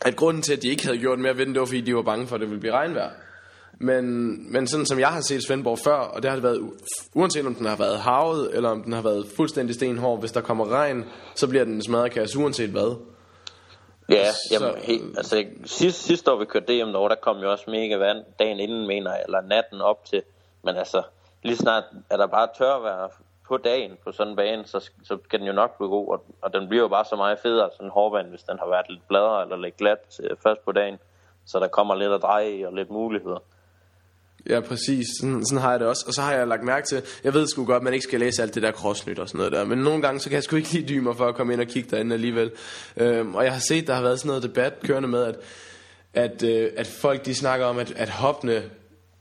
[0.06, 1.96] at grunden til, at de ikke havde gjort mere ved den, det var, fordi de
[1.96, 3.12] var bange for, at det ville blive regnvejr.
[3.80, 4.06] Men,
[4.54, 6.72] men sådan som jeg har set Svendborg før, og det har det været,
[7.14, 10.42] uanset om den har været havet, eller om den har været fuldstændig stenhård, hvis der
[10.42, 11.06] kommer regn,
[11.36, 12.96] så bliver den smadret kasse, uanset hvad.
[14.10, 17.64] Ja, jamen, helt, altså sidste, sidste år vi kørte DM derovre, der kom jo også
[17.68, 20.24] mega vand dagen inden, mener jeg, eller natten op til.
[20.64, 21.04] Men altså,
[21.44, 23.08] lige snart er der bare tørvejr
[23.48, 26.26] på dagen på sådan en bane, så, så kan den jo nok blive god, og,
[26.42, 28.90] og den bliver jo bare så meget federe, sådan en hårdbane, hvis den har været
[28.90, 30.98] lidt bladere eller lidt glat øh, først på dagen,
[31.46, 33.40] så der kommer lidt at dreje i og lidt muligheder.
[34.50, 35.08] Ja, præcis.
[35.20, 36.04] Sådan, sådan har jeg det også.
[36.08, 38.20] Og så har jeg lagt mærke til, jeg ved sgu godt, at man ikke skal
[38.20, 40.44] læse alt det der crossnyt og sådan noget der, men nogle gange, så kan jeg
[40.44, 42.52] sgu ikke lige dyme for at komme ind og kigge derinde alligevel.
[42.98, 45.36] Øhm, og jeg har set, der har været sådan noget debat kørende med, at,
[46.14, 48.64] at, øh, at folk de snakker om, at, at hoppene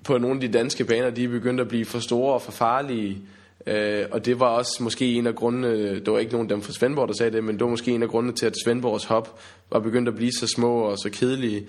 [0.05, 2.53] på nogle af de danske baner, de er begyndt at blive for store og for
[2.53, 3.19] farlige.
[3.67, 6.63] Øh, og det var også måske en af grundene, det var ikke nogen af dem
[6.63, 9.05] fra Svendborg, der sagde det, men det var måske en af grundene til, at Svendborgs
[9.05, 11.67] hop var begyndt at blive så små og så kedelige.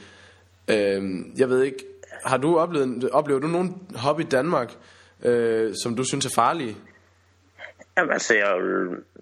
[0.67, 1.03] Øh,
[1.37, 1.85] jeg ved ikke,
[2.25, 4.73] har du oplevet, oplever du nogen hobby i Danmark,
[5.23, 6.77] øh, som du synes er farlige?
[7.97, 8.47] Jamen altså, jeg,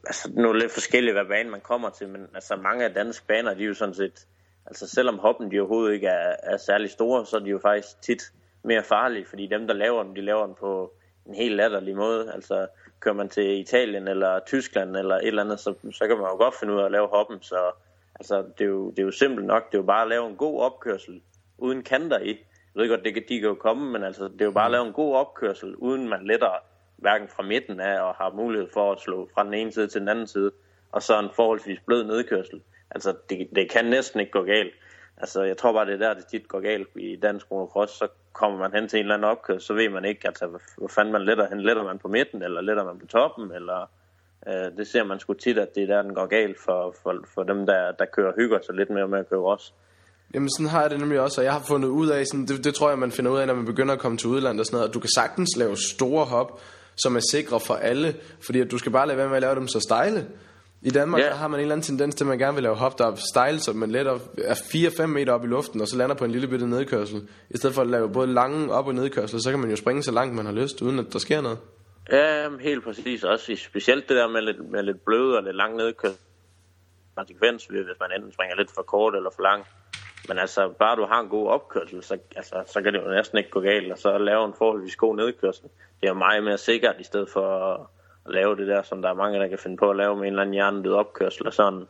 [0.07, 3.25] altså, nu er lidt forskelligt, hvad bane man kommer til, men altså mange af danske
[3.27, 4.27] baner, de er jo sådan set,
[4.65, 8.01] altså selvom hoppen de overhovedet ikke er, er særlig store, så er de jo faktisk
[8.01, 8.31] tit
[8.63, 10.93] mere farlige, fordi dem, der laver dem, de laver dem på
[11.25, 12.31] en helt latterlig måde.
[12.33, 12.67] Altså
[12.99, 16.37] kører man til Italien eller Tyskland eller et eller andet, så, så kan man jo
[16.37, 17.71] godt finde ud af at lave hoppen, så
[18.19, 20.27] altså, det, er jo, det er jo simpelt nok, det er jo bare at lave
[20.29, 21.21] en god opkørsel
[21.57, 22.37] uden kanter i,
[22.75, 24.65] jeg ved godt, det kan, de kan jo komme, men altså, det er jo bare
[24.65, 26.63] at lave en god opkørsel, uden man letter
[26.97, 30.01] hverken fra midten af og har mulighed for at slå fra den ene side til
[30.01, 30.51] den anden side,
[30.91, 32.61] og så en forholdsvis blød nedkørsel.
[32.91, 34.73] Altså, det, det kan næsten ikke gå galt.
[35.17, 37.93] Altså, jeg tror bare, det er der, det tit går galt i dansk motocross.
[37.93, 40.87] Så kommer man hen til en eller anden opkørsel, så ved man ikke, altså, hvor
[40.87, 41.61] fanden man letter hen.
[41.61, 43.89] Letter man på midten, eller letter man på toppen, eller...
[44.47, 47.23] Øh, det ser man sgu tit, at det er der, den går galt for, for,
[47.33, 49.73] for dem, der, der kører hygger sig lidt mere med at køre også.
[50.33, 52.63] Jamen sådan har jeg det nemlig også, og jeg har fundet ud af, sådan, det,
[52.63, 54.65] det tror jeg, man finder ud af, når man begynder at komme til udlandet og
[54.65, 56.61] sådan noget, at du kan sagtens lave store hop,
[56.95, 58.15] som er sikre for alle,
[58.45, 60.27] fordi at du skal bare lade være med at lave dem så stejle.
[60.83, 62.75] I Danmark der har man en eller anden tendens til, at man gerne vil lave
[62.75, 65.97] hop, der er stejle, så man let er 4-5 meter op i luften, og så
[65.97, 67.27] lander på en lille bitte nedkørsel.
[67.49, 70.03] I stedet for at lave både lange op- og nedkørsel, så kan man jo springe
[70.03, 71.57] så langt man har lyst, uden at der sker noget.
[72.11, 73.23] Ja, helt præcis.
[73.23, 76.17] Også specielt det der med lidt, med lidt bløde og lidt lang nedkørsel.
[77.15, 79.67] Konsekvens, hvis man enten springer lidt for kort eller for langt.
[80.27, 83.37] Men altså, bare du har en god opkørsel, så, altså, så kan det jo næsten
[83.37, 85.65] ikke gå galt, og så lave en forholdsvis god nedkørsel.
[86.01, 87.79] Det er meget mere sikkert, i stedet for at,
[88.25, 90.23] at lave det der, som der er mange, der kan finde på at lave med
[90.23, 91.83] en eller anden hjernedød opkørsel, og sådan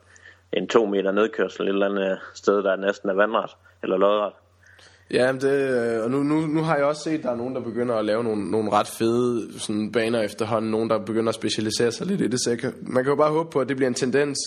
[0.54, 3.52] en to meter nedkørsel et eller andet sted, der næsten er vandret
[3.84, 4.34] eller lodret.
[5.14, 7.56] Ja, det, øh, og nu, nu, nu har jeg også set, at der er nogen,
[7.56, 10.72] der begynder at lave nogle, nogle ret fede sådan, baner efterhånden.
[10.72, 12.40] Nogen, der begynder at specialisere sig lidt i det.
[12.40, 14.38] Så kan, man kan jo bare håbe på, at det bliver en tendens,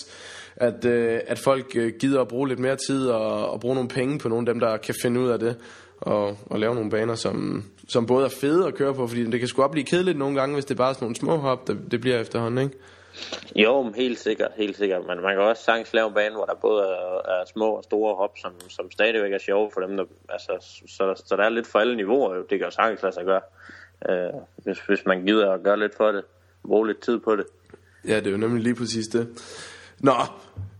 [0.55, 3.89] at, øh, at folk øh, gider at bruge lidt mere tid og, og bruge nogle
[3.89, 5.57] penge på nogle af dem, der kan finde ud af det.
[5.97, 9.39] Og, og lave nogle baner, som, som både er fede at køre på, fordi det
[9.39, 11.67] kan sgu også blive kedeligt nogle gange, hvis det er bare sådan nogle små hop,
[11.67, 12.77] det, det bliver efterhånden, ikke?
[13.55, 15.01] Jo, helt sikkert, helt sikkert.
[15.07, 17.83] Men man kan også sagtens lave en bane, hvor der både er, er små og
[17.83, 19.97] store hop, som, som stadigvæk er sjove for dem.
[19.97, 22.41] Der, altså, så, så der er lidt for alle niveauer, jo.
[22.41, 23.41] det kan jo sagtens lade sig gøre.
[24.09, 26.23] Øh, hvis, hvis man gider at gøre lidt for det,
[26.67, 27.45] bruge lidt tid på det.
[28.07, 29.27] Ja, det er jo nemlig lige præcis det.
[29.99, 30.13] Nå,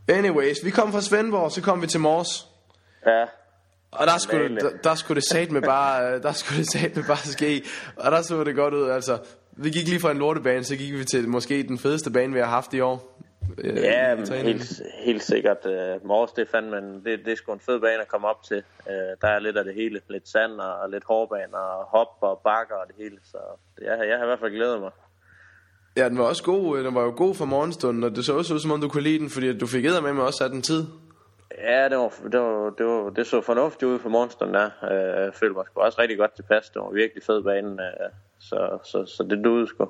[0.07, 2.47] anyways, vi kom fra Svendborg, så kom vi til Mors.
[3.05, 3.25] Ja.
[3.91, 7.03] Og der skulle, der, der skulle det sat med bare, der skulle det sat med
[7.03, 7.63] bare ske.
[7.95, 9.17] Og der så det godt ud, altså.
[9.57, 12.39] Vi gik lige fra en lortebane, så gik vi til måske den fedeste bane, vi
[12.39, 13.15] har haft i år.
[13.57, 15.65] Øh, ja, helt, helt sikkert.
[15.65, 18.43] Uh, Mors, det, fandt man, det, det er sgu en fed bane at komme op
[18.43, 18.63] til.
[18.85, 20.01] Uh, der er lidt af det hele.
[20.09, 23.17] Lidt sand og lidt hårdbane og hop og bakker og det hele.
[23.23, 23.37] Så
[23.75, 24.91] det, jeg, jeg har i hvert fald glædet mig.
[25.97, 26.83] Ja, den var også god.
[26.83, 29.03] Den var jo god for morgenstunden, og det så også ud, som om du kunne
[29.03, 30.85] lide den, fordi du fik med mig også sat den tid.
[31.57, 34.69] Ja, det, var, det, var, det, var, det så fornuftigt ud for morgenstunden der.
[34.91, 36.69] Øh, jeg følte mig også rigtig godt tilpas.
[36.69, 39.87] Det var virkelig fed bane, øh, så, så, så det duede sgu.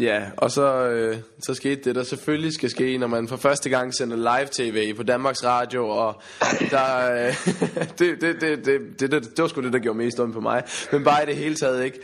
[0.00, 3.70] Ja, og så, øh, så skete det, der selvfølgelig skal ske, når man for første
[3.70, 6.22] gang sender live-tv på Danmarks Radio, og
[6.70, 7.34] der, øh,
[7.98, 10.40] det, det, det, det, det, det, det var sgu det, der gjorde mest ondt på
[10.40, 10.62] mig.
[10.92, 12.00] Men bare i det hele taget, ikke?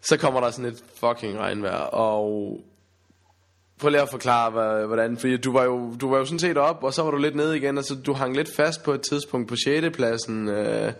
[0.00, 2.60] Så kommer der sådan et fucking regnvejr, og
[3.80, 6.84] prøv lige at forklare, hvordan, fordi du var, jo, du var jo sådan set op,
[6.84, 9.00] og så var du lidt nede igen, og så du hang lidt fast på et
[9.00, 9.96] tidspunkt på 6.
[9.96, 10.92] pladsen, øh,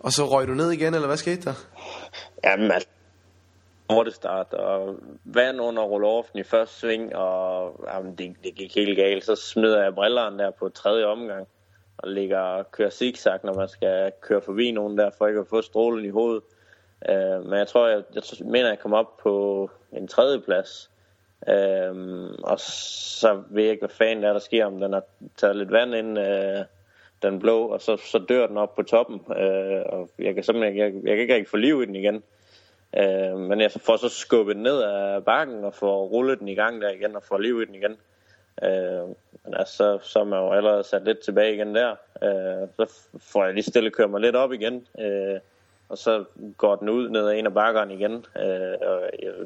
[0.00, 1.54] og så røg du ned igen, eller hvad skete der?
[2.44, 2.88] Jamen, altså,
[4.10, 9.24] start, og vand under roll i første sving, og jamen, det, det gik helt galt.
[9.24, 11.46] Så smider jeg brillerne der på tredje omgang,
[11.98, 15.46] og ligger og kører zigzag, når man skal køre forbi nogen der, for ikke at
[15.46, 16.42] få strålen i hovedet.
[17.08, 20.90] Øh, men jeg tror, jeg, jeg mener, jeg kom op på en tredje plads.
[21.48, 21.94] Øh,
[22.42, 25.04] og så ved jeg ikke, hvad fanden der, der sker, om den har
[25.36, 26.64] taget lidt vand ind, øh,
[27.22, 29.20] den blå, og så, så dør den op på toppen.
[29.36, 32.22] Øh, og jeg kan simpelthen jeg, jeg kan ikke rigtig få liv i den igen.
[32.96, 36.54] Øh, men jeg får så skubbet den ned af bakken og får rullet den i
[36.54, 37.96] gang der igen og får liv i den igen.
[38.64, 39.08] Øh,
[39.44, 41.90] men altså, så, så er man jo allerede sat lidt tilbage igen der.
[42.22, 44.86] Øh, så får jeg lige stille køre mig lidt op igen.
[44.98, 45.40] Øh,
[45.90, 46.24] og så
[46.56, 49.00] går den ud ned ad en af bakkerne igen, øh, og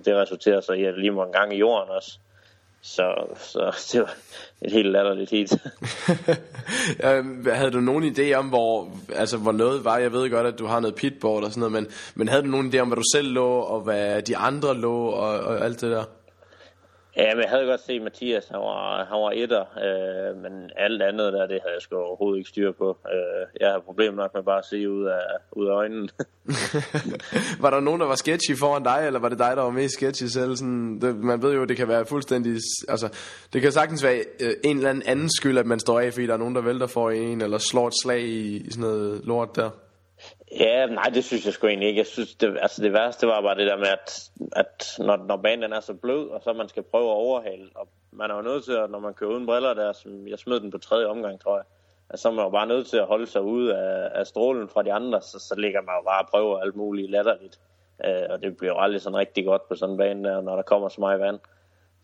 [0.04, 2.18] det resulterer så i, at lige må en gang i jorden også.
[2.82, 4.14] Så, så det var
[4.62, 5.52] et helt latterligt hit.
[7.60, 9.98] havde du nogen idé om, hvor, altså, hvor noget var?
[9.98, 12.48] Jeg ved godt, at du har noget pitboard og sådan noget, men, men havde du
[12.48, 15.80] nogen idé om, hvad du selv lå, og hvad de andre lå, og, og alt
[15.80, 16.04] det der?
[17.16, 21.02] Ja, men jeg havde godt set Mathias, han var, han var etter, øh, men alt
[21.02, 22.98] andet der, det havde jeg sgu overhovedet ikke styr på.
[23.12, 25.20] Øh, jeg har problemer nok med bare at se ud af,
[25.52, 26.08] ud af øjnene.
[27.64, 29.94] var der nogen, der var sketchy foran dig, eller var det dig, der var mest
[29.94, 30.56] sketchy selv?
[30.56, 32.60] Sådan, det, man ved jo, det kan være fuldstændig...
[32.88, 33.08] Altså,
[33.52, 36.26] det kan sagtens være øh, en eller anden anden skyld, at man står af, fordi
[36.26, 39.20] der er nogen, der vælter for en, eller slår et slag i, i sådan noget
[39.24, 39.70] lort der.
[40.60, 41.98] Ja, nej, det synes jeg sgu egentlig ikke.
[41.98, 45.36] Jeg synes, det, altså det værste var bare det der med, at, at når, når
[45.36, 48.42] banen er så blød, og så man skal prøve at overhale, og man er jo
[48.42, 51.06] nødt til, at når man kører uden briller der, som jeg smed den på tredje
[51.06, 51.64] omgang, tror jeg,
[52.10, 54.68] at så er man jo bare nødt til at holde sig ude af, af strålen
[54.68, 57.60] fra de andre, så, så ligger man jo bare og prøver alt muligt latterligt.
[58.04, 60.56] Uh, og det bliver jo aldrig sådan rigtig godt på sådan en bane der, når
[60.56, 61.38] der kommer så meget vand.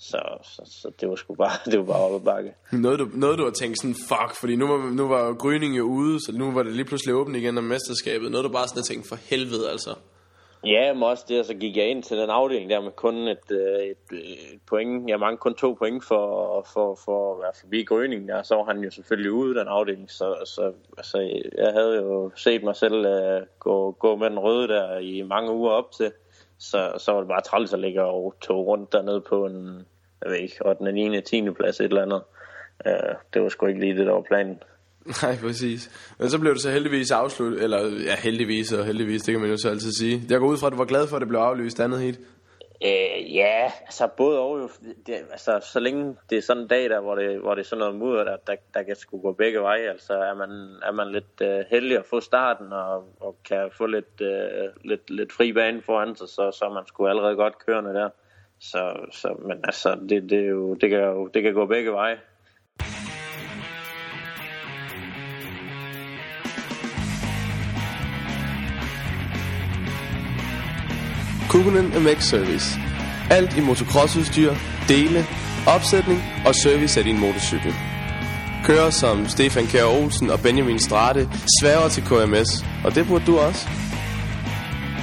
[0.03, 2.55] Så, så, så det var sgu bare, det var bare op bakke.
[2.73, 5.85] Noget du, noget du har tænkt sådan, fuck, fordi nu var, nu var Gryning jo
[5.85, 8.31] ude, så nu var det lige pludselig åbent igen om mesterskabet.
[8.31, 9.95] Noget du bare sådan har tænkt, for helvede altså.
[10.65, 13.51] Ja, men også det, så gik jeg ind til den afdeling der med kun et,
[13.51, 15.11] øh, et, et point.
[15.11, 18.43] Jeg mangede kun to point for, for, for at være forbi Grøning der.
[18.43, 20.11] Så var han jo selvfølgelig ude den afdeling.
[20.11, 21.19] Så, så altså,
[21.59, 25.53] jeg havde jo set mig selv uh, gå, gå med den røde der i mange
[25.53, 26.13] uger op til.
[26.59, 29.87] Så, så var det bare træls at ligge og tog rundt dernede på en,
[30.23, 30.93] jeg ved ikke, 8.
[30.93, 31.21] 9.
[31.21, 31.51] 10.
[31.51, 32.23] plads et eller andet.
[32.87, 34.63] Uh, det var sgu ikke lige det, der var planen.
[35.23, 36.13] Nej, præcis.
[36.19, 39.51] Men så blev det så heldigvis afsluttet, eller ja, heldigvis og heldigvis, det kan man
[39.51, 40.23] jo så altid sige.
[40.31, 42.21] Jeg går ud fra, at du var glad for, at det blev aflyst andet hit.
[42.85, 44.69] Øh, ja, altså både og jo,
[45.07, 47.67] det, altså så længe det er sådan en dag der, hvor det, hvor det er
[47.67, 50.51] sådan noget mudder, der, der, der kan sgu gå begge veje, altså er man,
[50.83, 55.11] er man lidt øh, heldig at få starten og, og kan få lidt, øh, lidt,
[55.11, 58.09] lidt fri bane foran sig, så, så er man sgu allerede godt kørende der.
[58.61, 61.93] Så, så men altså, det, det, er jo, det, kan jo, det kan gå begge
[61.93, 62.17] veje.
[71.51, 72.79] Kukunen MX Service.
[73.31, 74.53] Alt i motocrossudstyr,
[74.89, 75.21] dele,
[75.75, 77.73] opsætning og service af din motorcykel.
[78.65, 81.29] Kører som Stefan Kjær Olsen og Benjamin Strate
[81.61, 82.51] sværger til KMS,
[82.85, 83.69] og det burde du også.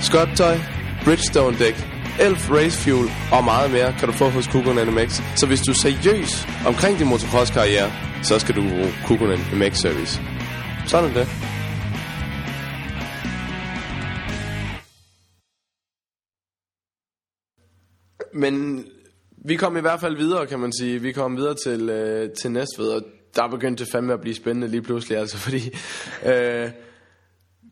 [0.01, 0.57] Skottøj,
[1.05, 5.21] Bridgestone dæk, Elf Race Fuel og meget mere kan du få hos Kukunen MX.
[5.35, 7.91] Så hvis du er seriøs omkring din motocross-karriere,
[8.23, 10.21] så skal du bruge Kukunen MX Service.
[10.87, 11.27] Sådan er det.
[18.33, 18.85] Men
[19.45, 21.01] vi kom i hvert fald videre, kan man sige.
[21.01, 23.01] Vi kom videre til, øh, til Næstved, og
[23.35, 25.75] der begyndte det fandme at blive spændende lige pludselig, altså, fordi
[26.25, 26.69] øh,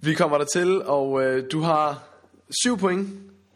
[0.01, 2.03] vi kommer der til, og øh, du har
[2.63, 3.09] syv point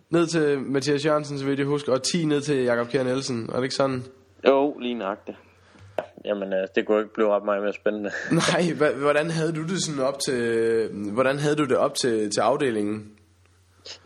[0.09, 3.49] ned til Mathias Jørgensen, så vidt jeg husker, og 10 ned til Jakob Kjær Nielsen.
[3.49, 4.03] Er det ikke sådan?
[4.47, 5.37] Jo, lige nøjagtigt.
[6.25, 8.11] Jamen, øh, det kunne ikke blive ret meget mere spændende.
[8.51, 10.41] Nej, hvordan havde du det sådan op til,
[11.13, 13.15] hvordan havde du det op til, til afdelingen?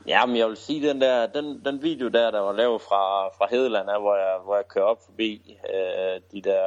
[0.08, 3.28] Ja, men jeg vil sige, den der, den, den video der, der var lavet fra,
[3.28, 6.64] fra Hedeland, er, hvor, jeg, hvor jeg kører op forbi øh, de der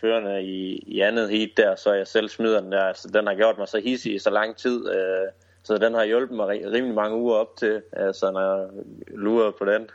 [0.00, 2.84] førende i, i andet heat der, så jeg selv smider den der.
[2.84, 5.28] Altså, den har gjort mig så hissig i så lang tid, øh,
[5.64, 8.68] så den har hjulpet mig rimelig mange uger op til, altså, når jeg
[9.08, 9.90] lurer på den.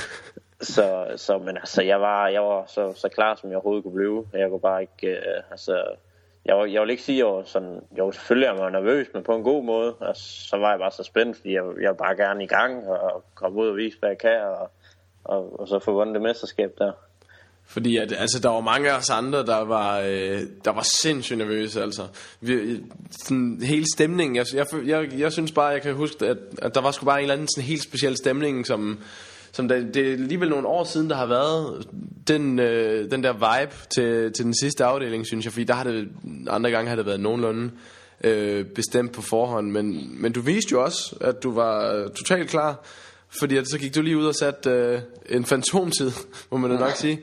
[0.74, 3.94] så, så, men altså, jeg var, jeg var så, så klar, som jeg overhovedet kunne
[3.94, 4.26] blive.
[4.32, 5.84] Jeg kunne bare ikke, øh, altså,
[6.44, 9.22] jeg, jeg vil ikke sige, at jeg var sådan, jo selvfølgelig er man nervøs, men
[9.22, 9.94] på en god måde.
[9.94, 12.88] Og så var jeg bare så spændt, fordi jeg, jeg vil bare gerne i gang
[12.88, 14.70] og komme ud og vise, hvad jeg kan, og,
[15.24, 16.92] og, og så få vundet det mesterskab der.
[17.66, 21.38] Fordi at, altså, der var mange af os andre, der var, øh, der var sindssygt
[21.38, 21.82] nervøse.
[21.82, 22.06] Altså.
[22.40, 26.74] Vi, sådan, hele stemningen, jeg, jeg, jeg, jeg synes bare, jeg kan huske, at, at
[26.74, 28.98] der var sgu bare en eller anden sådan, helt speciel stemning, som,
[29.52, 31.86] som det, det er alligevel nogle år siden, der har været
[32.28, 35.52] den, øh, den der vibe til, til den sidste afdeling, synes jeg.
[35.52, 36.08] Fordi der har det,
[36.48, 37.70] andre gange har det været nogenlunde
[38.24, 39.70] øh, bestemt på forhånd.
[39.70, 42.84] Men, men du viste jo også, at du var totalt klar.
[43.38, 46.10] Fordi at så gik du lige ud og satte øh, en fantomtid,
[46.50, 47.20] må man da nok sige.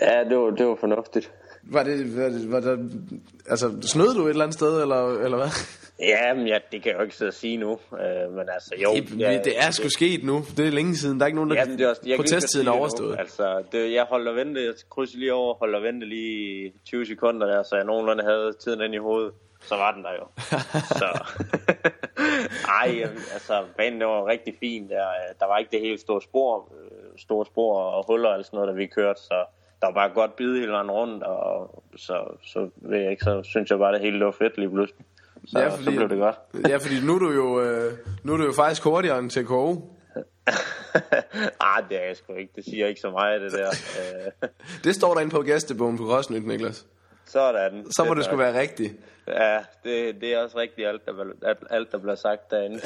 [0.00, 1.32] Ja, det var, det var fornuftigt.
[1.62, 2.90] Var det, var det, var det,
[3.48, 5.48] altså, snød du et eller andet sted, eller, eller hvad?
[6.00, 7.70] Ja, men ja, det kan jeg jo ikke sidde og sige nu.
[7.72, 8.94] Øh, men altså, jo.
[8.94, 10.44] Det, ja, det er sgu det, sket nu.
[10.56, 11.18] Det er længe siden.
[11.18, 11.56] Der er ikke nogen, der...
[11.56, 13.18] Jamen, det er også, jeg protesttiden er overstået.
[13.18, 14.64] Altså, det, jeg holder vente.
[14.64, 18.80] Jeg krydser lige over, holder vente lige 20 sekunder der, så jeg nogenlunde havde tiden
[18.80, 19.32] ind i hovedet.
[19.60, 20.26] Så var den der jo.
[21.00, 21.08] så.
[22.82, 23.02] Ej,
[23.32, 24.88] altså, banen var rigtig fin.
[24.88, 25.06] Der,
[25.40, 26.72] der var ikke det helt store spor,
[27.16, 29.44] store spor og huller og sådan noget, der vi kørte, så
[29.80, 33.42] der var bare godt bid hele vejen rundt, og så, så, ved jeg ikke, så
[33.42, 35.04] synes jeg bare, det hele var fedt lige pludselig.
[35.46, 36.36] Så, ja, fordi, så blev det godt.
[36.68, 37.92] ja, fordi nu er du jo, øh,
[38.24, 39.92] nu er du jo faktisk hurtigere end TKO.
[41.60, 42.52] ah, det er jeg sgu ikke.
[42.56, 43.70] Det siger ikke så meget, det der.
[44.84, 46.86] det står der inde på gæstebogen på Gråsnyt, Niklas.
[47.26, 47.86] Sådan.
[47.90, 48.92] Så må det, det skulle være rigtigt.
[49.28, 52.80] Ja, det, det er også rigtigt alt, der, alt, der bliver sagt derinde.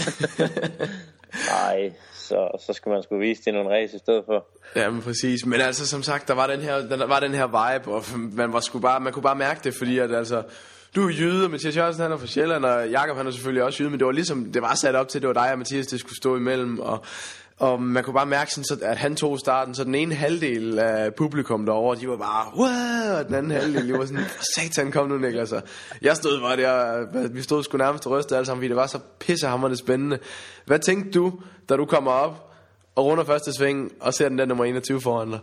[1.53, 4.47] Nej, så, så skal man sgu vise det nogle race i stedet for.
[4.77, 5.47] Ja, men præcis.
[5.47, 8.53] Men altså, som sagt, der var den her, der var den her vibe, og man,
[8.53, 10.43] var sgu bare, man kunne bare mærke det, fordi at altså,
[10.97, 13.63] du er jyde, og Mathias Jørgensen han er fra Sjælland, og Jakob han er selvfølgelig
[13.63, 15.59] også jyde, men det var ligesom, det var sat op til, det var dig og
[15.59, 17.05] Mathias, det skulle stå imellem, og
[17.61, 20.79] og man kunne bare mærke, sådan, så, at han tog starten, så den ene halvdel
[20.79, 24.25] af publikum derovre, de var bare, wow, og den anden halvdel, de var sådan,
[24.57, 25.55] satan, kom nu, Niklas.
[26.03, 28.87] Jeg stod bare der, vi stod sgu nærmest og rystede alle sammen, fordi det var
[28.87, 30.19] så pissehammerende spændende.
[30.67, 31.33] Hvad tænkte du,
[31.69, 32.53] da du kommer op
[32.97, 35.41] og runder første sving, og ser den der nummer 21 foran dig?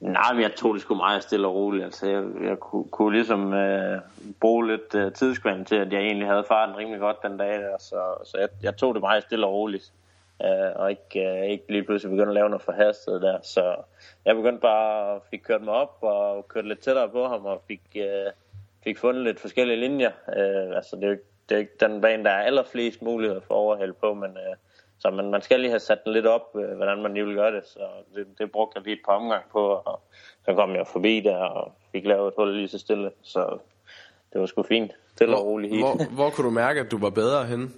[0.00, 1.84] Nej, men jeg tog det sgu meget stille og roligt.
[1.84, 4.00] Altså, jeg, jeg kunne, kunne ligesom øh,
[4.40, 7.76] bruge lidt øh, tidskvand til, at jeg egentlig havde farten rimelig godt den dag der,
[7.80, 9.92] så, så jeg, jeg tog det meget stille og roligt
[10.44, 13.38] øh, og ikke, øh, ikke lige pludselig begynde at lave noget forhastet der.
[13.42, 13.76] Så
[14.24, 17.62] jeg begyndte bare at fik kørt mig op og kørt lidt tættere på ham og
[17.68, 18.32] fik, øh,
[18.84, 20.10] fik fundet lidt forskellige linjer.
[20.28, 21.16] Øh, altså det er, jo,
[21.48, 24.56] det er ikke den bane, der er allerflest muligheder for overhæld på, men øh,
[24.98, 27.34] så man, man skal lige have sat den lidt op, øh, hvordan man lige vil
[27.34, 27.64] gøre det.
[27.66, 27.80] Så
[28.14, 30.00] det, det brugte jeg lige et par omgang på, og
[30.44, 33.10] så kom jeg forbi der og fik lavet et hul lige så stille.
[33.22, 33.58] Så
[34.32, 34.92] det var sgu fint.
[35.10, 37.68] Stille hvor, og roligt Hvor, hvor kunne du mærke, at du var bedre henne?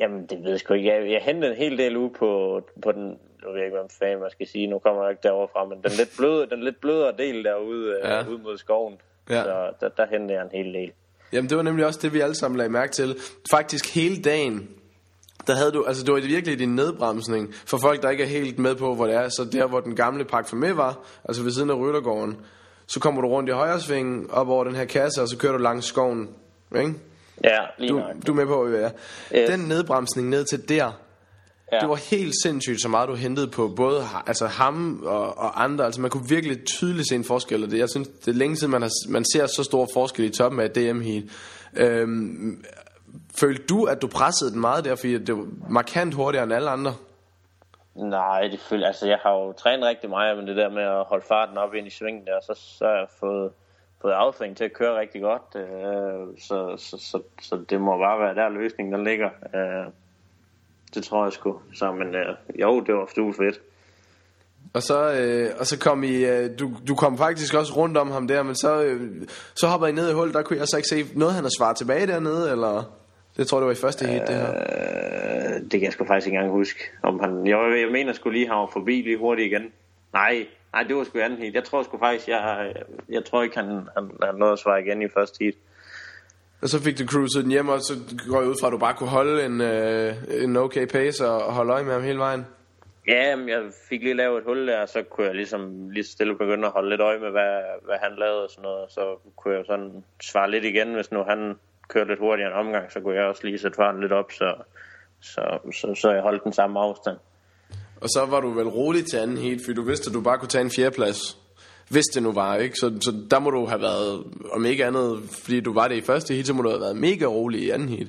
[0.00, 0.88] Jamen, det ved jeg sgu ikke.
[0.88, 3.04] Jeg, jeg hentede en hel del ud på, på den,
[3.42, 5.64] nu ved jeg ikke, hvad fanden man skal sige, nu kommer jeg ikke derovre fra,
[5.64, 8.22] men den lidt bløde, den lidt blødere del derude øh, ja.
[8.22, 8.94] uh, ud mod skoven,
[9.30, 9.42] ja.
[9.42, 10.92] så der, der hentede jeg en hel del.
[11.32, 13.16] Jamen, det var nemlig også det, vi alle sammen lagde mærke til.
[13.50, 14.70] Faktisk hele dagen,
[15.46, 18.58] der havde du, altså det var virkelig din nedbremsning, for folk, der ikke er helt
[18.58, 21.42] med på, hvor det er, så der, hvor den gamle pakke for med var, altså
[21.42, 22.36] ved siden af Ryttergården,
[22.86, 25.52] så kommer du rundt i højre sving, op over den her kasse, og så kører
[25.52, 26.28] du langs skoven,
[26.76, 26.94] ikke?
[27.44, 28.90] Ja, lige du, du er med på, ja.
[29.34, 29.50] Yes.
[29.50, 30.92] Den nedbremsning ned til der,
[31.72, 31.78] ja.
[31.78, 35.84] det var helt sindssygt så meget, du hentede på både altså ham og, og andre.
[35.84, 37.64] Altså man kunne virkelig tydeligt se en forskel.
[37.64, 40.24] Og det, jeg synes, det er længe siden, man, har, man ser så stor forskel
[40.24, 41.24] i toppen af DM Heat.
[41.76, 42.64] Øhm,
[43.40, 46.70] følte du, at du pressede den meget der, fordi det var markant hurtigere end alle
[46.70, 46.94] andre?
[47.94, 51.04] Nej, det føler, altså jeg har jo trænet rigtig meget, men det der med at
[51.04, 53.50] holde farten op ind i svingen der, så, så har jeg fået
[54.02, 55.42] fået affring til at køre rigtig godt.
[55.56, 59.30] Øh, så, så, så, så det må bare være der løsningen der ligger.
[59.54, 59.92] Øh,
[60.94, 61.60] det tror jeg sgu.
[61.74, 63.60] Så, men øh, jo, det var stue fedt.
[64.74, 68.10] Og så, øh, og så kom I, øh, du, du kom faktisk også rundt om
[68.10, 70.76] ham der, men så, øh, så hopper I ned i hul, der kunne jeg så
[70.76, 72.96] ikke se noget, han har svaret tilbage dernede, eller?
[73.36, 74.50] Det tror du var i første hit, det her.
[74.50, 76.80] Øh, det kan jeg sgu faktisk ikke engang huske.
[77.02, 79.72] Om han, jeg, jeg mener skulle lige have forbi lige hurtigt igen.
[80.12, 81.54] Nej, Nej, det var sgu anden heat.
[81.54, 82.74] Jeg tror sgu faktisk, jeg,
[83.08, 85.54] jeg tror ikke, han, han, han nåede at svare igen i første heat.
[86.62, 87.94] Og så fik du cruiset den hjem, og så
[88.28, 91.52] går jeg ud fra, at du bare kunne holde en, øh, en okay pace og
[91.52, 92.46] holde øje med ham hele vejen.
[93.08, 96.04] Ja, men jeg fik lige lavet et hul der, og så kunne jeg ligesom lige
[96.04, 98.92] stille begynde at holde lidt øje med, hvad, hvad han lavede og sådan noget.
[98.92, 101.54] Så kunne jeg sådan svare lidt igen, hvis nu han
[101.88, 104.54] kørte lidt hurtigere en omgang, så kunne jeg også lige sætte farten lidt op, så,
[105.20, 107.16] så, så, så jeg holdt den samme afstand.
[108.00, 110.38] Og så var du vel rolig til anden heat, fordi du vidste, at du bare
[110.38, 111.38] kunne tage en fjerdeplads.
[111.90, 112.76] Hvis det nu var, ikke?
[112.76, 116.00] Så, så der må du have været, om ikke andet, fordi du var det i
[116.00, 118.08] første heat, så må du have været mega rolig i anden heat.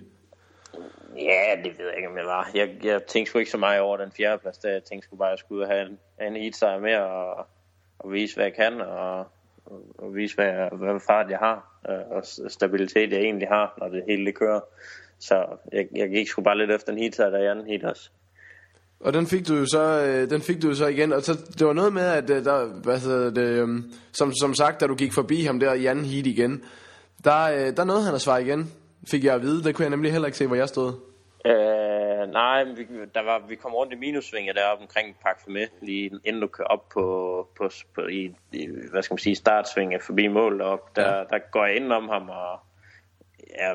[1.18, 2.52] Ja, det ved jeg ikke, om jeg var.
[2.54, 4.70] Jeg, jeg tænkte sgu ikke så meget over den fjerdeplads, der.
[4.70, 7.48] Jeg tænkte sgu bare, at jeg skulle have en, en heat sejr mere, og,
[8.00, 9.28] og vise, hvad jeg kan, og,
[9.98, 13.88] og vise, hvad, jeg, hvad fart jeg har, øh, og stabilitet, jeg egentlig har, når
[13.88, 14.60] det hele det kører.
[15.20, 17.84] Så jeg, jeg gik sgu bare lidt efter en heat sejr der i anden heat
[17.84, 18.10] også.
[19.04, 21.34] Og den fik du jo så, øh, den fik du jo så igen, og så,
[21.60, 23.68] det var noget med, at øh, der, hvad hedder det, øh,
[24.12, 26.64] som, som sagt, da du gik forbi ham der i anden heat igen,
[27.24, 28.74] der, øh, der nåede han at svare igen,
[29.12, 29.64] fik jeg at vide.
[29.64, 30.94] Det kunne jeg nemlig heller ikke se, hvor jeg stod.
[31.46, 36.12] Øh, nej, vi, der var, vi kom rundt i minusvinget deroppe omkring Park med, lige
[36.26, 40.28] inden du kører op på, på, på i, i, hvad skal man sige, startsvinget forbi
[40.28, 41.02] mål deroppe.
[41.02, 41.24] Der, ja.
[41.24, 42.60] der går jeg ind om ham, og
[43.60, 43.74] ja,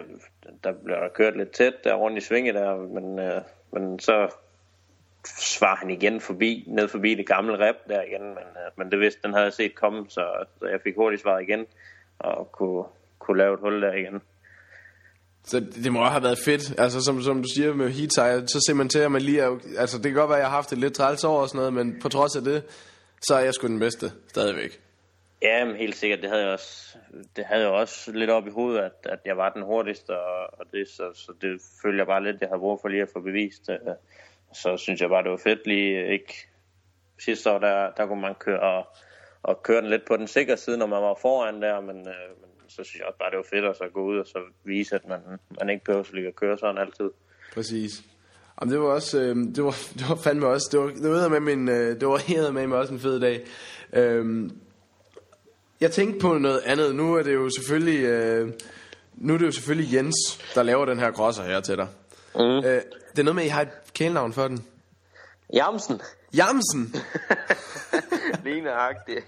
[0.64, 4.28] der bliver der kørt lidt tæt der rundt i svinget der, men, øh, men så
[5.26, 9.00] svar han igen forbi, ned forbi det gamle rep der igen, men, øh, men det
[9.00, 11.66] vidste, den havde jeg set komme, så, så jeg fik hurtigt svaret igen,
[12.18, 12.84] og kunne,
[13.18, 14.22] kunne lave et hul der igen.
[15.44, 18.12] Så det må have været fedt, altså som, som du siger med heat
[18.50, 20.50] så ser man til, at man lige er, altså det kan godt være, at jeg
[20.50, 22.64] har haft det lidt træls over og sådan noget, men på trods af det,
[23.20, 24.80] så er jeg sgu den bedste, stadigvæk.
[25.42, 26.96] Ja, men helt sikkert, det havde jeg også,
[27.36, 30.60] det havde jeg også lidt op i hovedet, at, at jeg var den hurtigste, og,
[30.60, 33.08] og det, så, så det følger jeg bare lidt, jeg har brug for lige at
[33.12, 33.68] få bevist.
[33.68, 33.92] Uh,
[34.62, 36.48] så synes jeg bare, det var fedt lige ikke...
[37.18, 38.86] Sidste år, der, der kunne man køre og,
[39.42, 42.30] og køre den lidt på den sikre side, når man var foran der, men, øh,
[42.40, 44.38] men, så synes jeg også bare, det var fedt at så gå ud og så
[44.64, 45.20] vise, at man,
[45.58, 47.10] man ikke behøver lige at køre sådan altid.
[47.54, 48.02] Præcis.
[48.60, 51.28] Jamen, det var også, øh, det var, det var fandme også, det var, det var
[51.28, 53.44] med min, øh, det var med mig også en fed dag.
[53.92, 54.50] Øh,
[55.80, 56.94] jeg tænkte på noget andet.
[56.94, 58.52] Nu er det jo selvfølgelig, øh,
[59.14, 60.16] nu er det jo selvfølgelig Jens,
[60.54, 61.88] der laver den her grosser her til dig.
[62.36, 62.42] Mm.
[62.42, 62.82] Øh,
[63.12, 64.64] det er noget med, at I har et kælenavn for den.
[65.54, 66.00] Jamsen.
[66.36, 66.94] Jamsen?
[68.44, 69.24] Ligneragtigt.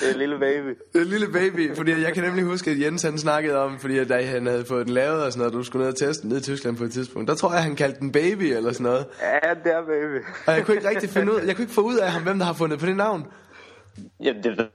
[0.00, 0.78] det er lille baby.
[0.92, 4.04] Det er lille baby, fordi jeg kan nemlig huske, at Jens han snakkede om, fordi
[4.04, 6.30] da han havde fået den lavet og sådan noget, du skulle ned og teste den
[6.30, 7.28] ned i Tyskland på et tidspunkt.
[7.28, 9.06] Der tror jeg, han kaldte den baby eller sådan noget.
[9.20, 10.24] Ja, det er baby.
[10.46, 12.38] og jeg kunne ikke rigtig finde ud, jeg kunne ikke få ud af ham, hvem
[12.38, 13.26] der har fundet på det navn.
[14.22, 14.70] Ja, det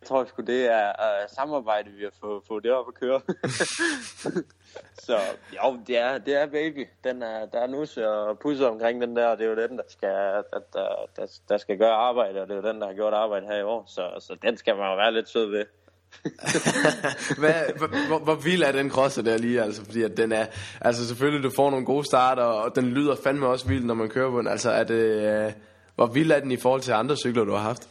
[0.00, 3.20] jeg tror sgu, det er uh, samarbejde, vi har fået, fået det op at køre.
[4.98, 5.18] så
[5.52, 6.86] jo, det er, det er baby.
[7.04, 9.76] Den er, der er nus og pusser omkring den der, og det er jo den,
[9.76, 12.86] der skal, der, der, der, der skal gøre arbejde, og det er jo den, der
[12.86, 13.84] har gjort arbejde her i år.
[13.86, 15.64] Så, så den skal man jo være lidt sød ved.
[17.40, 20.46] Hvad, hvor, hvor vild er den crosser der lige, altså, fordi at den er,
[20.80, 24.08] altså selvfølgelig du får nogle gode starter, og den lyder fandme også vildt, når man
[24.08, 25.52] kører på den, altså er det, uh,
[25.94, 27.88] hvor vild er den i forhold til andre cykler, du har haft?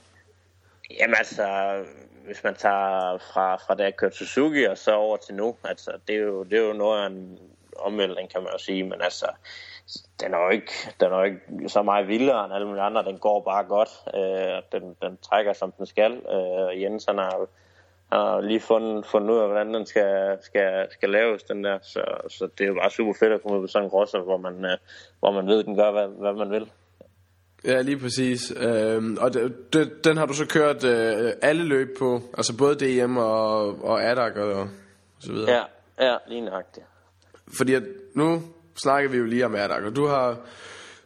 [0.99, 1.43] Jamen altså,
[2.27, 5.91] hvis man tager fra, fra da jeg kørte Suzuki og så over til nu, altså
[6.07, 7.39] det er jo, det er jo noget af en
[7.79, 9.25] omvæltning, kan man jo sige, men altså,
[10.21, 13.03] den er jo ikke, den er jo ikke så meget vildere end alle mulige andre,
[13.03, 17.47] den går bare godt, øh, den, den trækker som den skal, øh, Jens han har,
[18.11, 22.03] har lige fundet, fundet ud af, hvordan den skal, skal, skal laves, den der, så,
[22.29, 24.37] så det er jo bare super fedt at komme ud på sådan en grosser, hvor
[24.37, 24.77] man, øh,
[25.19, 26.71] hvor man ved, at den gør, hvad, hvad man vil.
[27.63, 28.53] Ja, lige præcis.
[28.57, 32.75] Øhm, og det, det, den har du så kørt øh, alle løb på, altså både
[32.75, 34.67] DM og, og ADAC og, og
[35.19, 35.51] så videre.
[35.51, 35.63] Ja,
[36.05, 36.85] ja, lige nøjagtigt.
[37.57, 37.83] Fordi at
[38.13, 38.43] nu
[38.75, 40.37] snakker vi jo lige om ADAC, og du har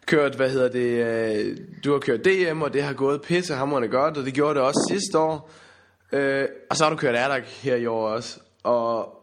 [0.05, 4.17] kørt, hvad hedder det, øh, du har kørt DM, og det har gået pissehammerende godt,
[4.17, 5.51] og det gjorde det også sidste år.
[6.11, 9.17] Øh, og så har du kørt ADAC her i år også, og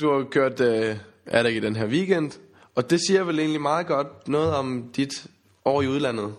[0.00, 2.32] du har kørt øh, ADAC i den her weekend,
[2.74, 5.26] og det siger vel egentlig meget godt noget om dit
[5.64, 6.34] år i udlandet?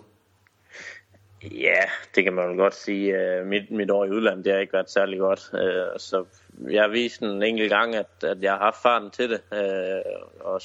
[1.50, 1.80] Ja,
[2.14, 3.18] det kan man vel godt sige.
[3.18, 5.50] Øh, mit, mit år i udlandet, det har ikke været særlig godt.
[5.54, 6.24] Øh, så
[6.70, 9.40] jeg har vist en enkelt gang, at, at jeg har haft farten til det.
[9.52, 10.02] Øh,
[10.40, 10.60] og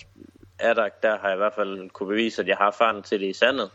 [0.60, 3.28] Adak, der har jeg i hvert fald kunne bevise, at jeg har farten til det
[3.28, 3.70] i sandet.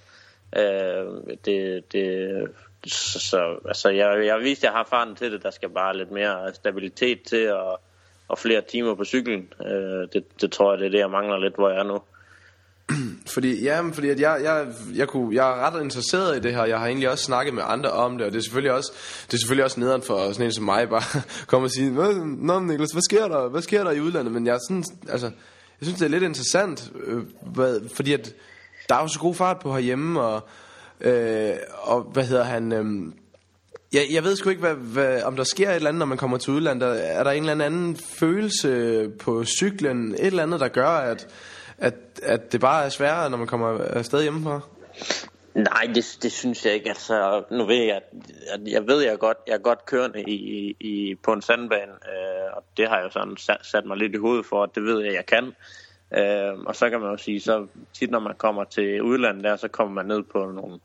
[1.44, 2.48] Det, det,
[2.86, 5.42] så, så altså, jeg, jeg har vist, at jeg har farten til det.
[5.42, 7.80] Der skal bare lidt mere stabilitet til, og,
[8.28, 9.52] og flere timer på cyklen.
[10.12, 12.02] Det, det tror jeg, det er det, jeg mangler lidt, hvor jeg er nu
[13.34, 16.64] fordi, ja, fordi at jeg, jeg, jeg, kunne, jeg er ret interesseret i det her.
[16.64, 18.92] Jeg har egentlig også snakket med andre om det, og det er selvfølgelig også,
[19.26, 21.90] det er selvfølgelig også nederen for sådan en som mig, bare komme og sige,
[22.36, 23.48] Nå, Niklas, hvad sker der?
[23.48, 24.32] Hvad sker der i udlandet?
[24.32, 25.26] Men jeg, sådan, altså,
[25.80, 27.22] jeg synes, det er lidt interessant, øh,
[27.52, 28.34] hvad, fordi at
[28.88, 30.48] der er jo så god fart på herhjemme, og,
[31.00, 32.72] øh, og hvad hedder han...
[32.72, 33.12] Øh,
[33.92, 36.18] jeg, jeg ved sgu ikke, hvad, hvad, om der sker et eller andet, når man
[36.18, 37.16] kommer til udlandet.
[37.16, 41.28] Er der en eller anden følelse på cyklen, et eller andet, der gør, at,
[41.82, 44.60] at, at det bare er sværere, når man kommer afsted hjemmefra?
[45.54, 46.88] Nej, det, det synes jeg ikke.
[46.88, 48.00] Altså, nu ved jeg,
[48.52, 51.42] at jeg ved, at jeg er godt, jeg er godt kørende i, i, på en
[51.42, 54.62] sandbane, øh, og det har jeg jo sådan sat, sat mig lidt i hovedet for,
[54.62, 55.52] at det ved jeg, at jeg kan.
[56.18, 59.56] Øh, og så kan man jo sige, så tit når man kommer til udlandet der,
[59.56, 60.78] så kommer man ned på nogle,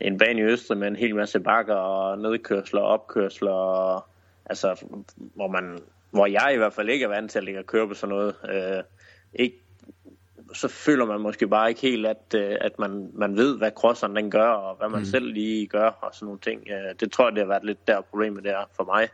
[0.00, 4.04] en bane i Østrig med en hel masse bakker og nedkørsler og opkørsler, og,
[4.46, 4.84] altså,
[5.16, 5.78] hvor, man,
[6.10, 8.14] hvor jeg i hvert fald ikke er vant til at ligge og køre på sådan
[8.14, 8.34] noget.
[8.48, 8.82] Øh,
[9.34, 9.56] ikke
[10.52, 14.16] så føler man måske bare ikke helt, at, øh, at man, man ved, hvad crosseren
[14.16, 15.04] den gør, og hvad man mm.
[15.04, 16.62] selv lige gør, og sådan nogle ting.
[16.70, 19.08] Øh, det tror jeg, det har været lidt der problemet der for mig.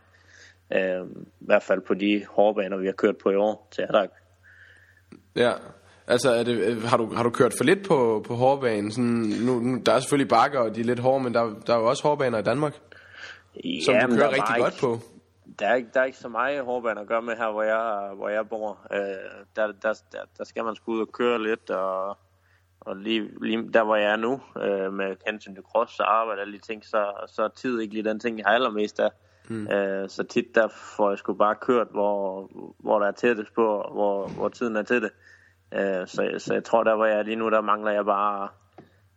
[0.72, 1.06] Øh,
[1.40, 4.10] I hvert fald på de hårdbaner, vi har kørt på i år til Adak.
[5.36, 5.52] Ja,
[6.06, 8.92] altså er det, har, du, har du kørt for lidt på, på hårdbanen?
[8.92, 11.74] Sådan, nu, nu, der er selvfølgelig bakker, og de er lidt hårde, men der, der
[11.74, 12.74] er jo også hårdbaner i Danmark,
[13.64, 15.00] ja, som du kører rigtig godt på
[15.58, 18.14] der er, ikke, der er ikke så meget hårdbane at gøre med her, hvor jeg,
[18.14, 18.78] hvor jeg bor.
[18.92, 18.98] Øh,
[19.56, 22.18] der, der, der, der skal man sgu ud og køre lidt, og,
[22.80, 26.42] og lige, lige der, hvor jeg er nu, øh, med hensyn til cross og arbejde
[26.42, 29.10] og de ting, så, så er tid ikke lige den ting, jeg har allermest af.
[29.48, 29.68] Mm.
[29.68, 33.90] Øh, så tit der får jeg sgu bare kørt, hvor, hvor der er tættest på,
[33.92, 35.10] hvor, hvor tiden er til det.
[35.74, 38.48] Øh, så, så jeg tror, der hvor jeg er lige nu, der mangler jeg bare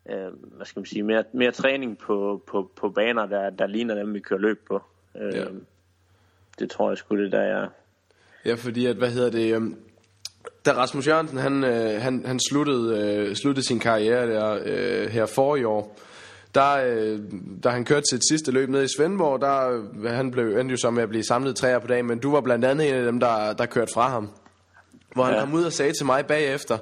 [0.10, 3.96] øh, hvad skal man sige, mere, mere træning på, på, på baner, der, der ligner
[3.96, 4.82] dem, vi kører løb på.
[5.16, 5.46] Øh, ja
[6.60, 7.68] det tror jeg sgu det der er.
[8.46, 9.78] Ja, fordi at, hvad hedder det, um,
[10.66, 15.26] da Rasmus Jørgensen, han, øh, han, han sluttede, øh, sluttede sin karriere der øh, her
[15.26, 16.00] for i år,
[16.56, 17.20] der, øh,
[17.64, 20.92] da han kørte sit sidste løb ned i Svendborg, der han blev endte jo så
[20.92, 23.20] med at blive samlet træer på dagen, men du var blandt andet en af dem,
[23.20, 24.30] der, der kørte fra ham.
[25.14, 25.40] Hvor han ja.
[25.40, 26.78] kom ud og sagde til mig bagefter,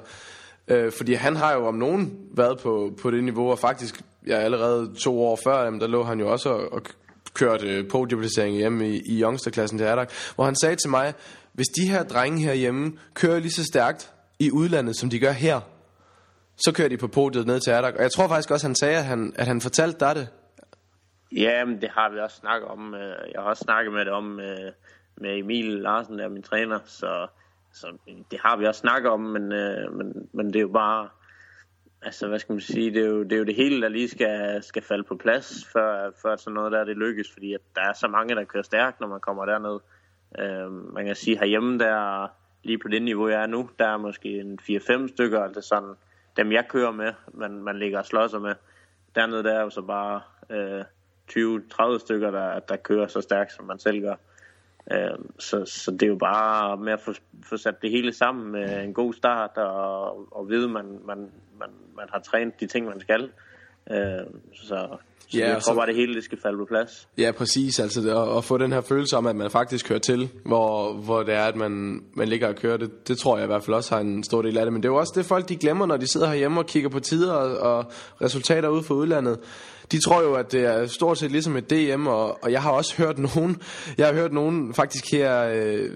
[0.68, 4.36] øh, fordi han har jo om nogen været på, på det niveau, og faktisk ja,
[4.36, 6.82] allerede to år før, jamen, der lå han jo også og, og
[7.36, 11.14] kørt øh, podieplacering hjemme i, i youngsterklassen til Adak, hvor han sagde til mig,
[11.52, 15.60] hvis de her drenge herhjemme kører lige så stærkt i udlandet, som de gør her,
[16.56, 17.94] så kører de på podiet ned til Adak.
[17.94, 20.28] Og jeg tror faktisk også, han sagde, at han, at han fortalte dig det.
[21.32, 22.94] Ja, men det har vi også snakket om.
[22.94, 24.72] Øh, jeg har også snakket med det om øh,
[25.16, 27.26] med Emil Larsen, der er min træner, så,
[27.72, 27.86] så
[28.30, 31.08] det har vi også snakket om, men, øh, men, men det er jo bare,
[32.02, 34.08] altså hvad skal man sige, det er jo det, er jo det hele, der lige
[34.08, 37.82] skal, skal falde på plads, før, før sådan noget der det lykkes, fordi at der
[37.82, 39.80] er så mange, der kører stærkt, når man kommer derned.
[40.38, 42.26] Øh, man kan sige, herhjemme der,
[42.62, 45.94] lige på det niveau, jeg er nu, der er måske en 4-5 stykker, altså sådan,
[46.36, 48.54] dem jeg kører med, man, man ligger og slåsser med.
[49.14, 50.20] Dernede der er jo så bare
[50.50, 50.84] øh,
[51.32, 54.14] 20-30 stykker, der, der kører så stærkt, som man selv gør.
[54.92, 57.12] Øh, så, så det er jo bare med at få,
[57.44, 61.30] få sat det hele sammen med en god start og, og vide, at man, man,
[61.58, 63.30] man, man har trænet de ting, man skal.
[63.90, 64.96] Øh, så så
[65.34, 67.08] Ja, jeg tror bare, det hele det skal falde på plads.
[67.18, 67.80] Ja, præcis.
[67.80, 71.22] Altså at, at få den her følelse om, at man faktisk kører til, hvor, hvor
[71.22, 73.74] det er, at man, man ligger og kører, det, det tror jeg i hvert fald
[73.74, 74.72] også har en stor del af det.
[74.72, 76.88] Men det er jo også det, folk de glemmer, når de sidder herhjemme og kigger
[76.88, 79.38] på tider og, og resultater ude fra udlandet.
[79.92, 82.70] De tror jo, at det er stort set ligesom et DM, og, og jeg har
[82.70, 83.62] også hørt nogen,
[83.98, 85.90] jeg har hørt nogen faktisk her øh,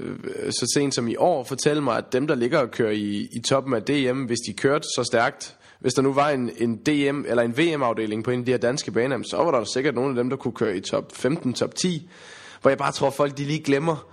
[0.50, 3.40] så sent som i år fortælle mig, at dem, der ligger og kører i, i
[3.48, 7.24] toppen af DM, hvis de kørte så stærkt, hvis der nu var en, en DM
[7.26, 10.10] eller en VM-afdeling på en af de her danske baner, så var der sikkert nogle
[10.10, 12.10] af dem, der kunne køre i top 15, top 10.
[12.60, 14.10] Hvor jeg bare tror, folk de lige glemmer,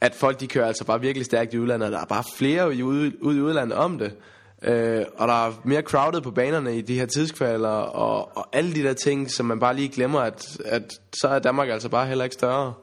[0.00, 1.92] at folk de kører altså bare virkelig stærkt i udlandet.
[1.92, 4.16] Der er bare flere i ude, ude i udlandet om det.
[4.62, 8.74] Øh, og der er mere crowded på banerne i de her tidskvaler, og, og alle
[8.74, 12.06] de der ting, som man bare lige glemmer, at, at så er Danmark altså bare
[12.06, 12.74] heller ikke større.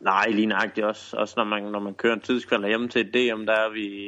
[0.00, 1.16] Nej, lige nøjagtigt også.
[1.16, 4.06] Også når man, når man kører en tidskvalder hjemme til et DM, der er vi,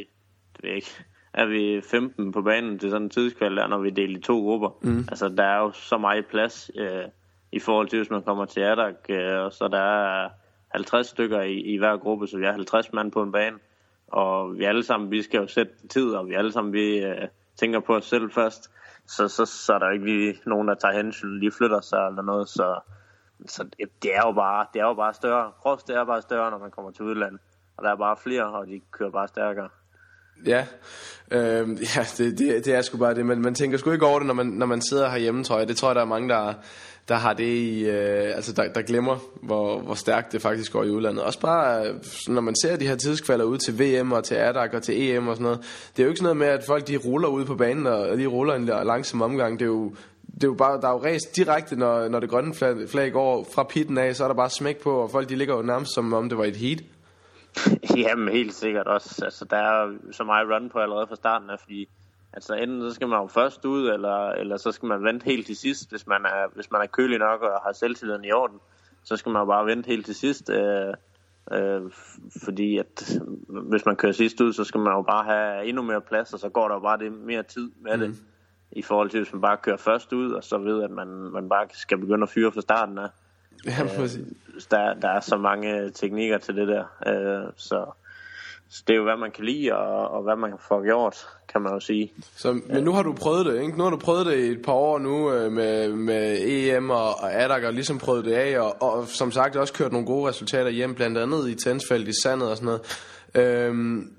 [0.52, 1.04] det ved jeg ikke,
[1.38, 4.40] er vi 15 på banen til sådan en tidskvalder, når vi er delt i to
[4.40, 4.70] grupper.
[4.82, 4.98] Mm.
[4.98, 7.04] Altså, der er jo så meget plads øh,
[7.52, 10.28] i forhold til, hvis man kommer til Adak, øh, og så der er
[10.68, 13.56] 50 stykker i, i hver gruppe, så vi er 50 mand på en bane.
[14.08, 17.28] Og vi alle sammen, vi skal jo sætte tid, og vi alle sammen, vi øh,
[17.56, 18.70] tænker på os selv først.
[19.06, 22.06] Så, så, så er der jo ikke lige nogen, der tager hensyn, lige flytter sig
[22.06, 22.80] eller noget, så
[23.46, 25.52] så det, det er jo bare det er jo bare større.
[25.60, 27.40] Cross det er bare større, når man kommer til udlandet.
[27.76, 29.68] Og der er bare flere, og de kører bare stærkere.
[30.46, 30.64] Ja,
[31.30, 34.18] øh, ja det, det, det er sgu bare det, men man tænker sgu ikke over
[34.18, 35.68] det, når man, når man sidder herhjemme, tror jeg.
[35.68, 36.54] Det tror jeg, der er mange, der,
[37.08, 40.84] der har det i, øh, altså der, der glemmer, hvor, hvor stærkt det faktisk går
[40.84, 41.22] i udlandet.
[41.22, 41.94] Også bare, øh,
[42.28, 45.28] når man ser de her tidskvalder ud til VM og til ADAC og til EM
[45.28, 45.58] og sådan noget,
[45.96, 48.18] det er jo ikke sådan noget med, at folk de ruller ud på banen og
[48.18, 49.58] de ruller en langsom omgang.
[49.58, 49.92] Det er jo,
[50.34, 53.12] det er jo bare, der er jo race direkte, når, når det grønne flag, flag
[53.12, 55.62] går fra pitten af, så er der bare smæk på, og folk de ligger jo
[55.62, 56.78] nærmest som om det var et heat.
[57.96, 59.24] Jamen helt sikkert også.
[59.24, 61.88] Altså, der er så meget run på allerede fra starten af, fordi
[62.32, 65.46] altså, enten så skal man jo først ud, eller, eller så skal man vente helt
[65.46, 68.58] til sidst, hvis man er, hvis man er kølig nok og har selvtilliden i orden.
[69.02, 70.94] Så skal man jo bare vente helt til sidst, øh,
[71.52, 71.82] øh,
[72.44, 76.00] fordi at hvis man kører sidst ud, så skal man jo bare have endnu mere
[76.00, 78.00] plads, og så går der jo bare det mere tid med mm.
[78.00, 78.16] det,
[78.72, 81.48] i forhold til hvis man bare kører først ud, og så ved at man, man
[81.48, 83.08] bare skal begynde at fyre fra starten af.
[83.66, 84.26] Ja, præcis.
[84.70, 87.84] Der, der er så mange teknikker til det der, øh, så,
[88.70, 91.62] så det er jo hvad man kan lide, og, og hvad man får gjort, kan
[91.62, 92.12] man jo sige.
[92.36, 93.78] Så, men nu har du prøvet det, ikke?
[93.78, 97.20] Nu har du prøvet det i et par år nu øh, med, med EM og,
[97.20, 100.28] og ADAC og ligesom prøvet det af, og, og som sagt også kørt nogle gode
[100.28, 103.08] resultater hjem, blandt andet i Tensfeld i Sandet og sådan noget.
[103.34, 104.12] Øhm,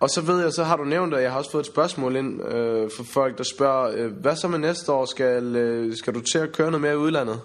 [0.00, 2.16] og så ved jeg, så har du nævnt, at jeg har også fået et spørgsmål
[2.16, 5.04] ind øh, fra folk, der spørger, øh, hvad så med næste år?
[5.04, 7.40] Skal, øh, skal du til at køre noget mere i udlandet?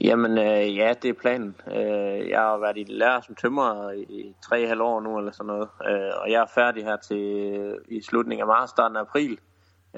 [0.00, 1.56] Jamen, øh, ja, det er planen.
[1.66, 5.46] Øh, jeg har været i lærer som tømrer i tre halv år nu, eller sådan
[5.46, 5.68] noget.
[5.88, 9.38] Øh, og jeg er færdig her til i slutningen af marts, starten af april.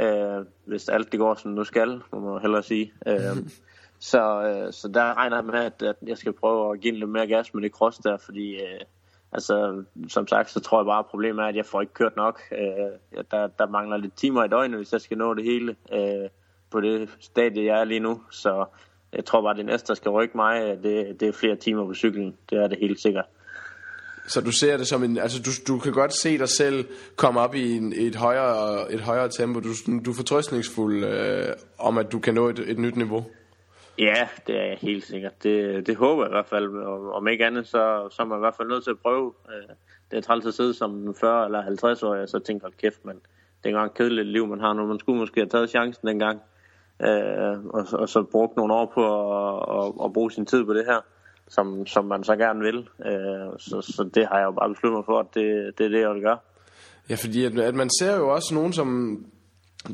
[0.01, 2.93] Øh, hvis alt det går, som nu skal, må man hellere sige.
[3.07, 3.37] Øh,
[4.11, 7.11] så, øh, så der regner jeg med, at, at jeg skal prøve at give lidt
[7.11, 8.55] mere gas med det cross der, fordi...
[8.55, 8.81] Øh,
[9.33, 12.17] Altså, som sagt, så tror jeg bare, at problemet er, at jeg får ikke kørt
[12.17, 12.41] nok.
[12.53, 16.29] Øh, der, der mangler lidt timer i døgnet, hvis jeg skal nå det hele øh,
[16.71, 18.23] på det stadie, jeg er lige nu.
[18.31, 18.65] Så
[19.13, 21.95] jeg tror bare, det næste, der skal rykke mig, det, det er flere timer på
[21.95, 22.37] cyklen.
[22.51, 23.25] Det er det helt sikkert.
[24.27, 27.41] Så du ser det som en, altså du, du kan godt se dig selv komme
[27.41, 29.61] op i en, et, højere, et højere tempo.
[29.61, 29.69] Du,
[30.05, 31.47] du er fortrøstningsfuld øh,
[31.79, 33.25] om, at du kan nå et, et nyt niveau.
[33.99, 35.43] Ja, det er jeg helt sikkert.
[35.43, 36.77] Det, det håber jeg i hvert fald.
[36.77, 39.33] Og, om ikke andet, så, så er man i hvert fald nødt til at prøve.
[39.49, 39.75] Øh,
[40.11, 43.05] Det er træls at sidde som 40 eller 50 år, og så tænker jeg, kæft,
[43.05, 44.87] men det er engang kedeligt liv, man har nu.
[44.87, 46.41] Man skulle måske have taget chancen dengang,
[47.03, 50.75] øh, og, og så brugt nogle år på at, at, at bruge sin tid på
[50.75, 51.01] det her,
[51.49, 52.89] som, som man så gerne vil.
[53.07, 55.91] Øh, så, så det har jeg jo bare besluttet mig for, at det, det er
[55.91, 56.39] det, jeg vil gøre.
[57.11, 59.19] Ja, fordi at, at man ser jo også nogen, som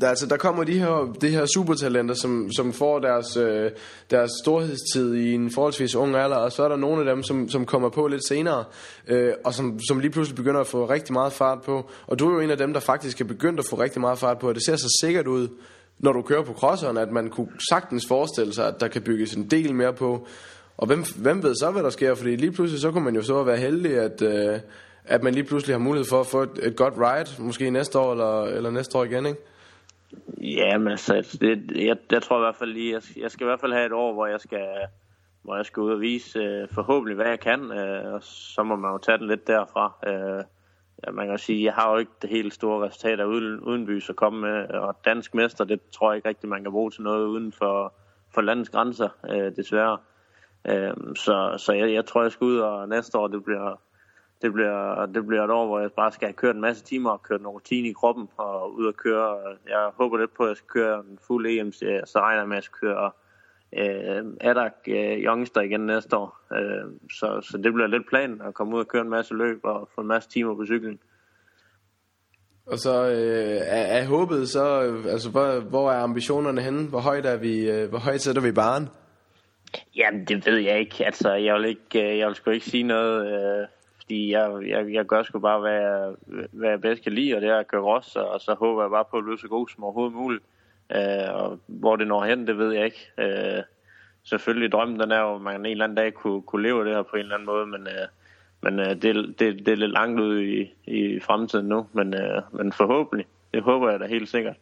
[0.01, 3.71] der, altså, der kommer de her, de her supertalenter, som, som får deres, øh,
[4.11, 7.49] deres storhedstid i en forholdsvis ung alder, og så er der nogle af dem, som,
[7.49, 8.63] som kommer på lidt senere,
[9.07, 11.89] øh, og som, som lige pludselig begynder at få rigtig meget fart på.
[12.07, 14.19] Og du er jo en af dem, der faktisk er begyndt at få rigtig meget
[14.19, 15.47] fart på, og det ser så sikkert ud,
[15.99, 19.33] når du kører på crosseren, at man kunne sagtens forestille sig, at der kan bygges
[19.33, 20.27] en del mere på.
[20.77, 22.15] Og hvem, hvem ved så, hvad der sker?
[22.15, 24.59] Fordi lige pludselig så kunne man jo så være heldig, at, øh,
[25.05, 27.99] at man lige pludselig har mulighed for at få et, et godt ride, måske næste
[27.99, 29.39] år eller, eller næste år igen, ikke?
[30.41, 33.49] Ja, men altså, det, jeg, jeg tror i hvert fald lige, jeg, jeg skal i
[33.49, 34.67] hvert fald have et år, hvor jeg skal,
[35.41, 38.75] hvor jeg skal ud og vise øh, forhåbentlig, hvad jeg kan, øh, og så må
[38.75, 39.93] man jo tage den lidt derfra.
[40.07, 40.43] Øh,
[41.03, 44.09] ja, man kan sige, jeg har jo ikke det helt store resultat af uden, udenbys
[44.09, 47.01] at komme med, og dansk mester, det tror jeg ikke rigtig, man kan bruge til
[47.01, 47.93] noget uden for,
[48.33, 49.97] for landets grænser, øh, desværre.
[50.67, 53.81] Øh, så så jeg, jeg tror, jeg skal ud, og næste år, det bliver,
[54.41, 57.09] det bliver, det bliver et år, hvor jeg bare skal have kørt en masse timer
[57.09, 59.37] og kørt nogle rutine i kroppen og ud og køre.
[59.67, 62.57] Jeg håber lidt på, at jeg skal køre en fuld EM, så regner jeg med,
[62.57, 63.11] at jeg skal køre
[63.77, 66.39] øh, Adak øh, Youngster igen næste år.
[66.53, 69.59] Øh, så, så det bliver lidt planen at komme ud og køre en masse løb
[69.63, 70.99] og få en masse timer på cyklen.
[72.65, 76.89] Og så øh, er, er håbet så, øh, altså hvor, hvor er ambitionerne henne?
[76.89, 78.89] Hvor højt er vi, øh, hvor højt sætter vi baren?
[79.95, 81.05] Jamen, det ved jeg ikke.
[81.05, 83.67] Altså, jeg vil, ikke, øh, jeg vil sgu ikke sige noget, øh,
[83.97, 86.13] fordi jeg, jeg, jeg gør sgu bare, hvad jeg,
[86.51, 88.91] hvad jeg bedst kan lide, og det er at køre cross, og så håber jeg
[88.91, 90.43] bare på at blive så god som overhovedet muligt.
[90.91, 93.11] Øh, og hvor det når hen, det ved jeg ikke.
[93.19, 93.63] Øh,
[94.23, 96.95] selvfølgelig drømmen, den er jo, at man en eller anden dag kunne, kunne leve det
[96.95, 98.07] her på en eller anden måde, men, øh,
[98.61, 102.41] men øh, det, det, det er lidt langt ud i, i fremtiden nu, men, øh,
[102.51, 104.55] men forhåbentlig, det håber jeg da helt sikkert.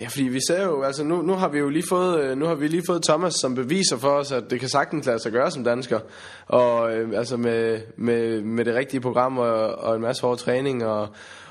[0.00, 2.46] Ja, fordi vi ser jo, altså nu, nu har vi jo lige fået, øh, nu
[2.46, 5.32] har vi lige fået Thomas, som beviser for os, at det kan sagtens lade sig
[5.32, 6.00] gøre som dansker.
[6.46, 10.84] Og øh, altså med, med, med det rigtige program og, og en masse hård træning
[10.86, 11.08] og,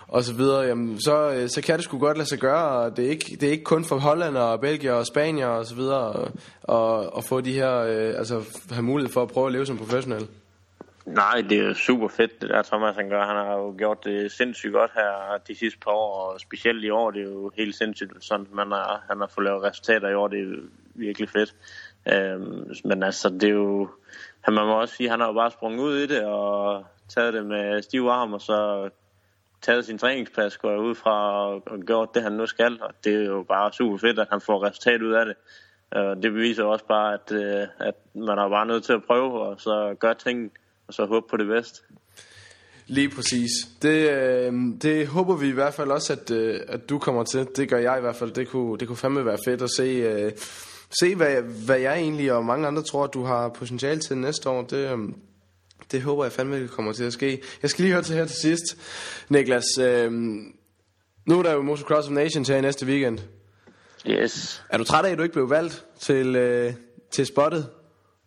[0.07, 2.97] og så videre, jamen, så, øh, så kan det sgu godt lade sig gøre, og
[2.97, 5.75] det er ikke, det er ikke kun for Holland og Belgien og Spanien og så
[5.75, 6.31] videre, og,
[6.63, 9.77] og, og få de her, øh, altså have mulighed for at prøve at leve som
[9.77, 10.27] professionel.
[11.05, 13.25] Nej, det er super fedt, det der Thomas han gør.
[13.25, 16.89] Han har jo gjort det sindssygt godt her de sidste par år, og specielt i
[16.89, 20.13] år, det er jo helt sindssygt, sådan man er, han har fået lavet resultater i
[20.13, 20.55] år, det er
[20.95, 21.55] virkelig fedt.
[22.13, 23.89] Øhm, men altså, det er jo,
[24.41, 27.33] han, man må også sige, han har jo bare sprunget ud i det, og taget
[27.33, 28.89] det med stiv arm, og så
[29.61, 32.93] taget sin træningsplads, går jeg ud fra, og, og gjort det, han nu skal, og
[33.03, 35.35] det er jo bare super fedt, at han får resultat ud af det.
[35.95, 39.41] Øh, det beviser også bare, at, øh, at man er bare nødt til at prøve,
[39.41, 40.51] og så gøre ting,
[40.87, 41.81] og så håbe på det bedste.
[42.87, 43.49] Lige præcis.
[43.81, 47.47] Det, øh, det håber vi i hvert fald også, at, øh, at du kommer til.
[47.55, 48.31] Det gør jeg i hvert fald.
[48.31, 50.31] Det kunne, det kunne fandme være fedt at se, øh,
[50.99, 54.49] se hvad, hvad jeg egentlig og mange andre tror, at du har potentiale til næste
[54.49, 54.61] år.
[54.61, 54.99] Det, øh,
[55.91, 57.41] det håber jeg fandme det kommer til at ske.
[57.61, 58.63] Jeg skal lige høre til her til sidst,
[59.29, 59.77] Niklas.
[59.81, 60.11] Øh,
[61.25, 63.19] nu er der jo Motocross of Nations her i næste weekend.
[64.07, 64.63] Yes.
[64.69, 66.73] Er du træt af, at du ikke blev valgt til, øh,
[67.11, 67.69] til spottet?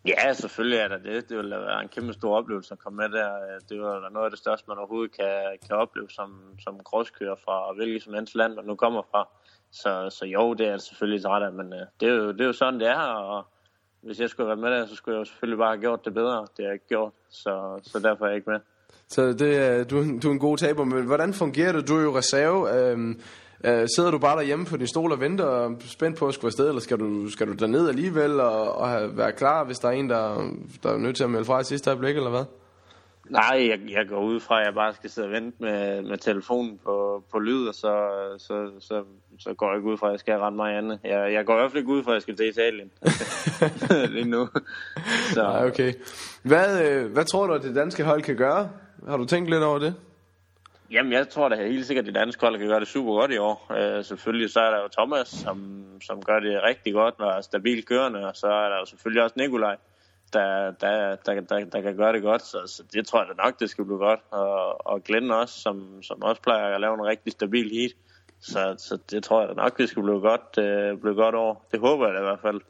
[0.07, 1.29] Ja, selvfølgelig er der det.
[1.29, 3.31] Det vil være en kæmpe stor oplevelse at komme med der.
[3.69, 7.75] Det var noget af det største, man overhovedet kan, kan opleve som, som crosskører fra
[7.75, 9.29] hvilket som helst land, man nu kommer fra.
[9.73, 12.47] Så, så jo, det er selvfølgelig træt af, men øh, det er, jo, det er
[12.47, 13.47] jo sådan, det er, og
[14.03, 16.15] hvis jeg skulle være med der, så skulle jeg jo selvfølgelig bare have gjort det
[16.15, 16.41] bedre.
[16.41, 18.61] Det har jeg ikke gjort, så, så derfor er jeg ikke med.
[19.09, 21.89] Så det, du, du er en god taber, men hvordan fungerer det?
[21.89, 22.75] Du er jo reserve.
[22.75, 23.21] Øhm,
[23.65, 26.49] øh, sidder du bare derhjemme på din stol og venter og spændt på at skulle
[26.49, 29.89] afsted, eller skal du, skal du derned alligevel og, og have, være klar, hvis der
[29.89, 30.51] er en, der,
[30.83, 32.45] der er nødt til at melde fra i sidste øjeblik, eller hvad?
[33.31, 36.19] Nej, jeg, jeg går ud fra, at jeg bare skal sidde og vente med, med
[36.19, 38.09] telefonen på, på lyd, og så,
[38.39, 39.05] så, så,
[39.39, 40.99] så går jeg ikke ud fra, at jeg skal rette mig andet.
[41.05, 42.91] Jeg, jeg går i hvert fald ikke ud fra, at jeg skal til Italien
[44.17, 44.49] lige nu.
[45.33, 45.43] Så.
[45.43, 45.93] Nej, okay.
[46.43, 48.71] Hvad, øh, hvad tror du, at det danske hold kan gøre?
[49.09, 49.95] Har du tænkt lidt over det?
[50.91, 53.33] Jamen, jeg tror da helt sikkert, at det danske hold kan gøre det super godt
[53.33, 53.67] i år.
[53.71, 57.41] Uh, selvfølgelig så er der jo Thomas, som, som gør det rigtig godt og er
[57.41, 59.77] stabilt kørende, og så er der jo selvfølgelig også Nikolaj,
[60.33, 62.43] der, der, der, der, der kan gøre det godt.
[62.43, 64.21] Så, så det tror jeg da nok, det skal blive godt.
[64.31, 67.93] Og, og Glenn også, som, som også plejer at lave en rigtig stabil heat.
[68.41, 71.55] Så, så det tror jeg da nok, det skal blive godt, uh, blive godt over.
[71.73, 72.61] Det håber jeg da i hvert fald.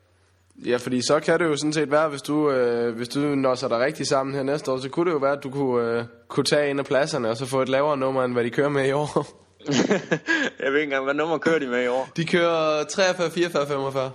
[0.66, 3.54] Ja, fordi så kan det jo sådan set være, hvis du, øh, hvis du når
[3.54, 5.98] sig der rigtig sammen her næste år, så kunne det jo være, at du kunne,
[5.98, 8.50] øh, kunne tage en af pladserne, og så få et lavere nummer, end hvad de
[8.50, 9.26] kører med i år.
[10.62, 12.08] jeg ved ikke engang, hvad nummer kører de med i år?
[12.16, 14.10] De kører 43, 44, 45.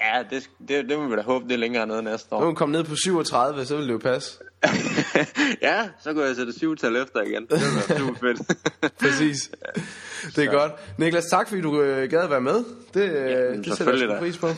[0.00, 2.44] Ja, det, det, det må vi da håbe, det er længere noget næste år.
[2.44, 4.38] Nu kom ned på 37, så vil det jo passe.
[5.62, 7.46] ja, så går jeg sætte syvtal efter igen.
[7.46, 8.40] Det er super fedt.
[9.00, 9.50] Præcis.
[10.36, 10.58] Det er så.
[10.58, 10.72] godt.
[10.98, 12.64] Niklas, tak fordi du øh, gad at være med.
[12.94, 14.48] Det, øh, ja, det sætter jeg pris på.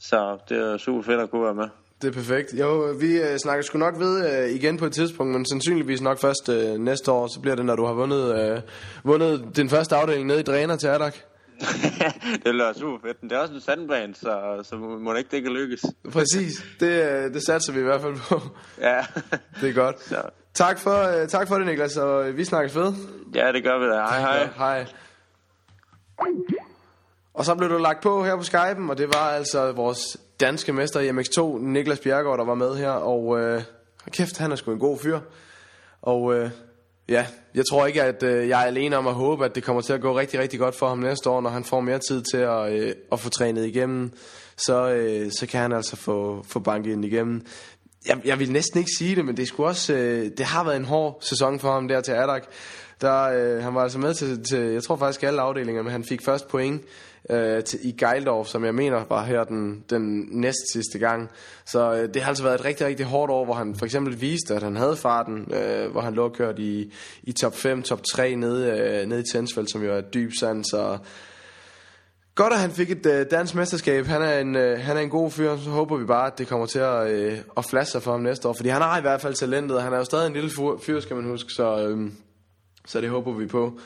[0.00, 1.68] Så det er super fedt at kunne være med.
[2.02, 2.54] Det er perfekt.
[2.60, 6.18] Jo, vi øh, snakker sgu nok ved øh, igen på et tidspunkt, men sandsynligvis nok
[6.18, 8.60] først øh, næste år, så bliver det, når du har vundet, øh,
[9.04, 11.14] vundet din første afdeling ned i Dræner til Adak.
[12.44, 13.22] det lyder super fedt.
[13.22, 15.84] Men det er også en sandbane, så, så må det ikke det kan lykkes.
[16.12, 16.64] Præcis.
[16.80, 18.40] Det, øh, det satser vi i hvert fald på.
[18.88, 19.04] Ja.
[19.60, 20.02] Det er godt.
[20.02, 20.22] Så.
[20.54, 22.92] Tak for, øh, tak for det, Niklas, og øh, vi snakkes ved.
[23.34, 23.94] Ja, det gør vi da.
[23.94, 24.36] Hej, hej.
[24.36, 24.86] Ja, hej.
[27.34, 30.72] Og så blev du lagt på her på Skype'en, og det var altså vores danske
[30.72, 32.90] mester i MX2, Niklas Bjergård, der var med her.
[32.90, 33.62] Og øh,
[34.10, 35.20] kæft, han er sgu en god fyr.
[36.02, 36.50] Og øh,
[37.10, 39.82] ja, jeg tror ikke, at øh, jeg er alene om at håbe, at det kommer
[39.82, 42.22] til at gå rigtig, rigtig godt for ham næste år, når han får mere tid
[42.22, 44.12] til at, øh, at få trænet igennem.
[44.56, 47.46] Så, øh, så kan han altså få, få banket ind igennem.
[48.06, 50.76] Jeg, jeg vil næsten ikke sige det, men det, skulle også, øh, det har været
[50.76, 52.44] en hård sæson for ham der til Adak.
[53.00, 56.04] Der, øh, han var altså med til, til, jeg tror faktisk alle afdelinger, men han
[56.04, 56.82] fik først point
[57.30, 61.30] øh, til, i Geildorf, som jeg mener var her den, den næst sidste gang.
[61.66, 64.20] Så øh, det har altså været et rigtig, rigtig hårdt år, hvor han for eksempel
[64.20, 66.92] viste, at han havde farten, øh, hvor han lå kørt i,
[67.22, 70.64] i top 5, top 3 nede, øh, nede i Tensfeld, som jo er dyb sand,
[70.64, 70.98] så
[72.34, 74.06] Godt, at han fik et øh, dansk mesterskab.
[74.06, 75.56] Han er, en, øh, han er en god fyr.
[75.56, 78.20] Så håber vi bare, at det kommer til at, øh, at flaske sig for ham
[78.20, 78.52] næste år.
[78.52, 80.50] Fordi han har i hvert fald talentet, og han er jo stadig en lille
[80.82, 81.52] fyr, skal man huske.
[81.52, 82.10] Så, øh,
[82.86, 83.78] så det håber vi på.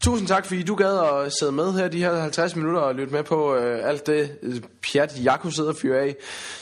[0.00, 3.12] Tusind tak, fordi du gad at sidde med her de her 50 minutter og lytte
[3.12, 4.60] med på øh, alt det øh,
[4.92, 6.16] pjat, jeg kunne sidde og fyre af.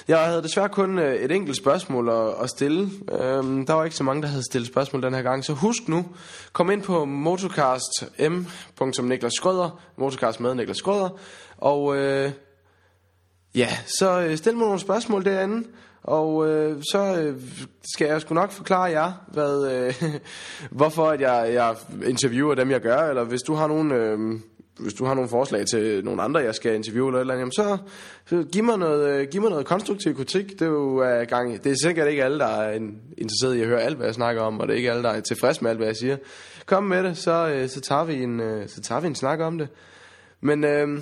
[0.09, 2.91] Jeg havde desværre kun øh, et enkelt spørgsmål at, at stille.
[3.13, 5.45] Øhm, der var ikke så mange, der havde stillet spørgsmål den her gang.
[5.45, 6.07] Så husk nu,
[6.53, 11.19] kom ind på motorcast.m.Niklas Skrøder, motorcast med Niklas Skrøder,
[11.59, 12.33] og øh,
[13.55, 13.69] ja,
[13.99, 15.69] så øh, stil mig nogle spørgsmål derinde.
[16.03, 17.41] Og øh, så øh,
[17.95, 20.03] skal jeg sgu nok forklare jer, hvad, øh,
[20.79, 21.77] hvorfor at jeg, jeg
[22.07, 22.99] interviewer dem, jeg gør.
[22.99, 24.19] Eller hvis du har nogle, øh,
[24.79, 27.41] hvis du har nogle forslag til nogle andre, jeg skal interviewe eller et eller andet,
[27.41, 27.79] jamen så,
[28.27, 30.51] så giv, mig noget, øh, giv mig noget konstruktiv kritik.
[30.51, 31.65] Det er jo uh, gang.
[31.65, 32.75] Det er sikkert ikke alle, der er
[33.19, 35.11] interesseret i at høre alt, hvad jeg snakker om, og det er ikke alle, der
[35.11, 36.17] er tilfreds med alt, hvad jeg siger.
[36.67, 39.41] Kom med det, så, øh, så, tager, vi en, øh, så tager vi en snak
[39.41, 39.69] om det.
[40.41, 41.01] Men øh,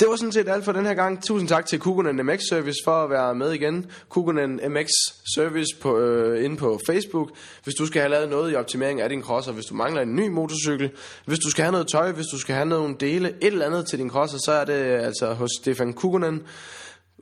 [0.00, 1.24] det var sådan set alt for den her gang.
[1.24, 3.86] Tusind tak til Kukunen MX Service for at være med igen.
[4.08, 4.88] Kukunen MX
[5.34, 7.30] Service på, øh, inde på Facebook.
[7.64, 10.16] Hvis du skal have lavet noget i optimering af din crosser, hvis du mangler en
[10.16, 10.90] ny motorcykel,
[11.24, 13.86] hvis du skal have noget tøj, hvis du skal have nogle dele, et eller andet
[13.86, 16.42] til din crosser, så er det altså hos Stefan Kukunen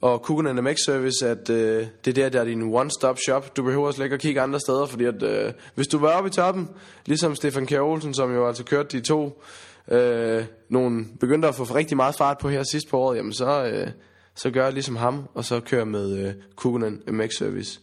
[0.03, 3.57] og Kukunen MX Service, at øh, det er der, der er din one-stop shop.
[3.57, 6.29] Du behøver slet ikke at kigge andre steder, fordi at, øh, hvis du var oppe
[6.29, 6.69] i toppen,
[7.07, 9.43] ligesom Stefan Kjær Olsen, som jo altså kørte de to
[9.89, 13.65] øh, nogle begyndte at få rigtig meget fart på her sidst på året, jamen så,
[13.65, 13.91] øh,
[14.35, 17.81] så gør jeg ligesom ham, og så kører med øh, Kukunen MX Service.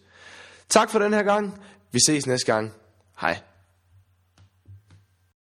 [0.69, 1.61] Tak for den her gang.
[1.91, 2.73] Vi ses næste gang.
[3.21, 3.52] Hej.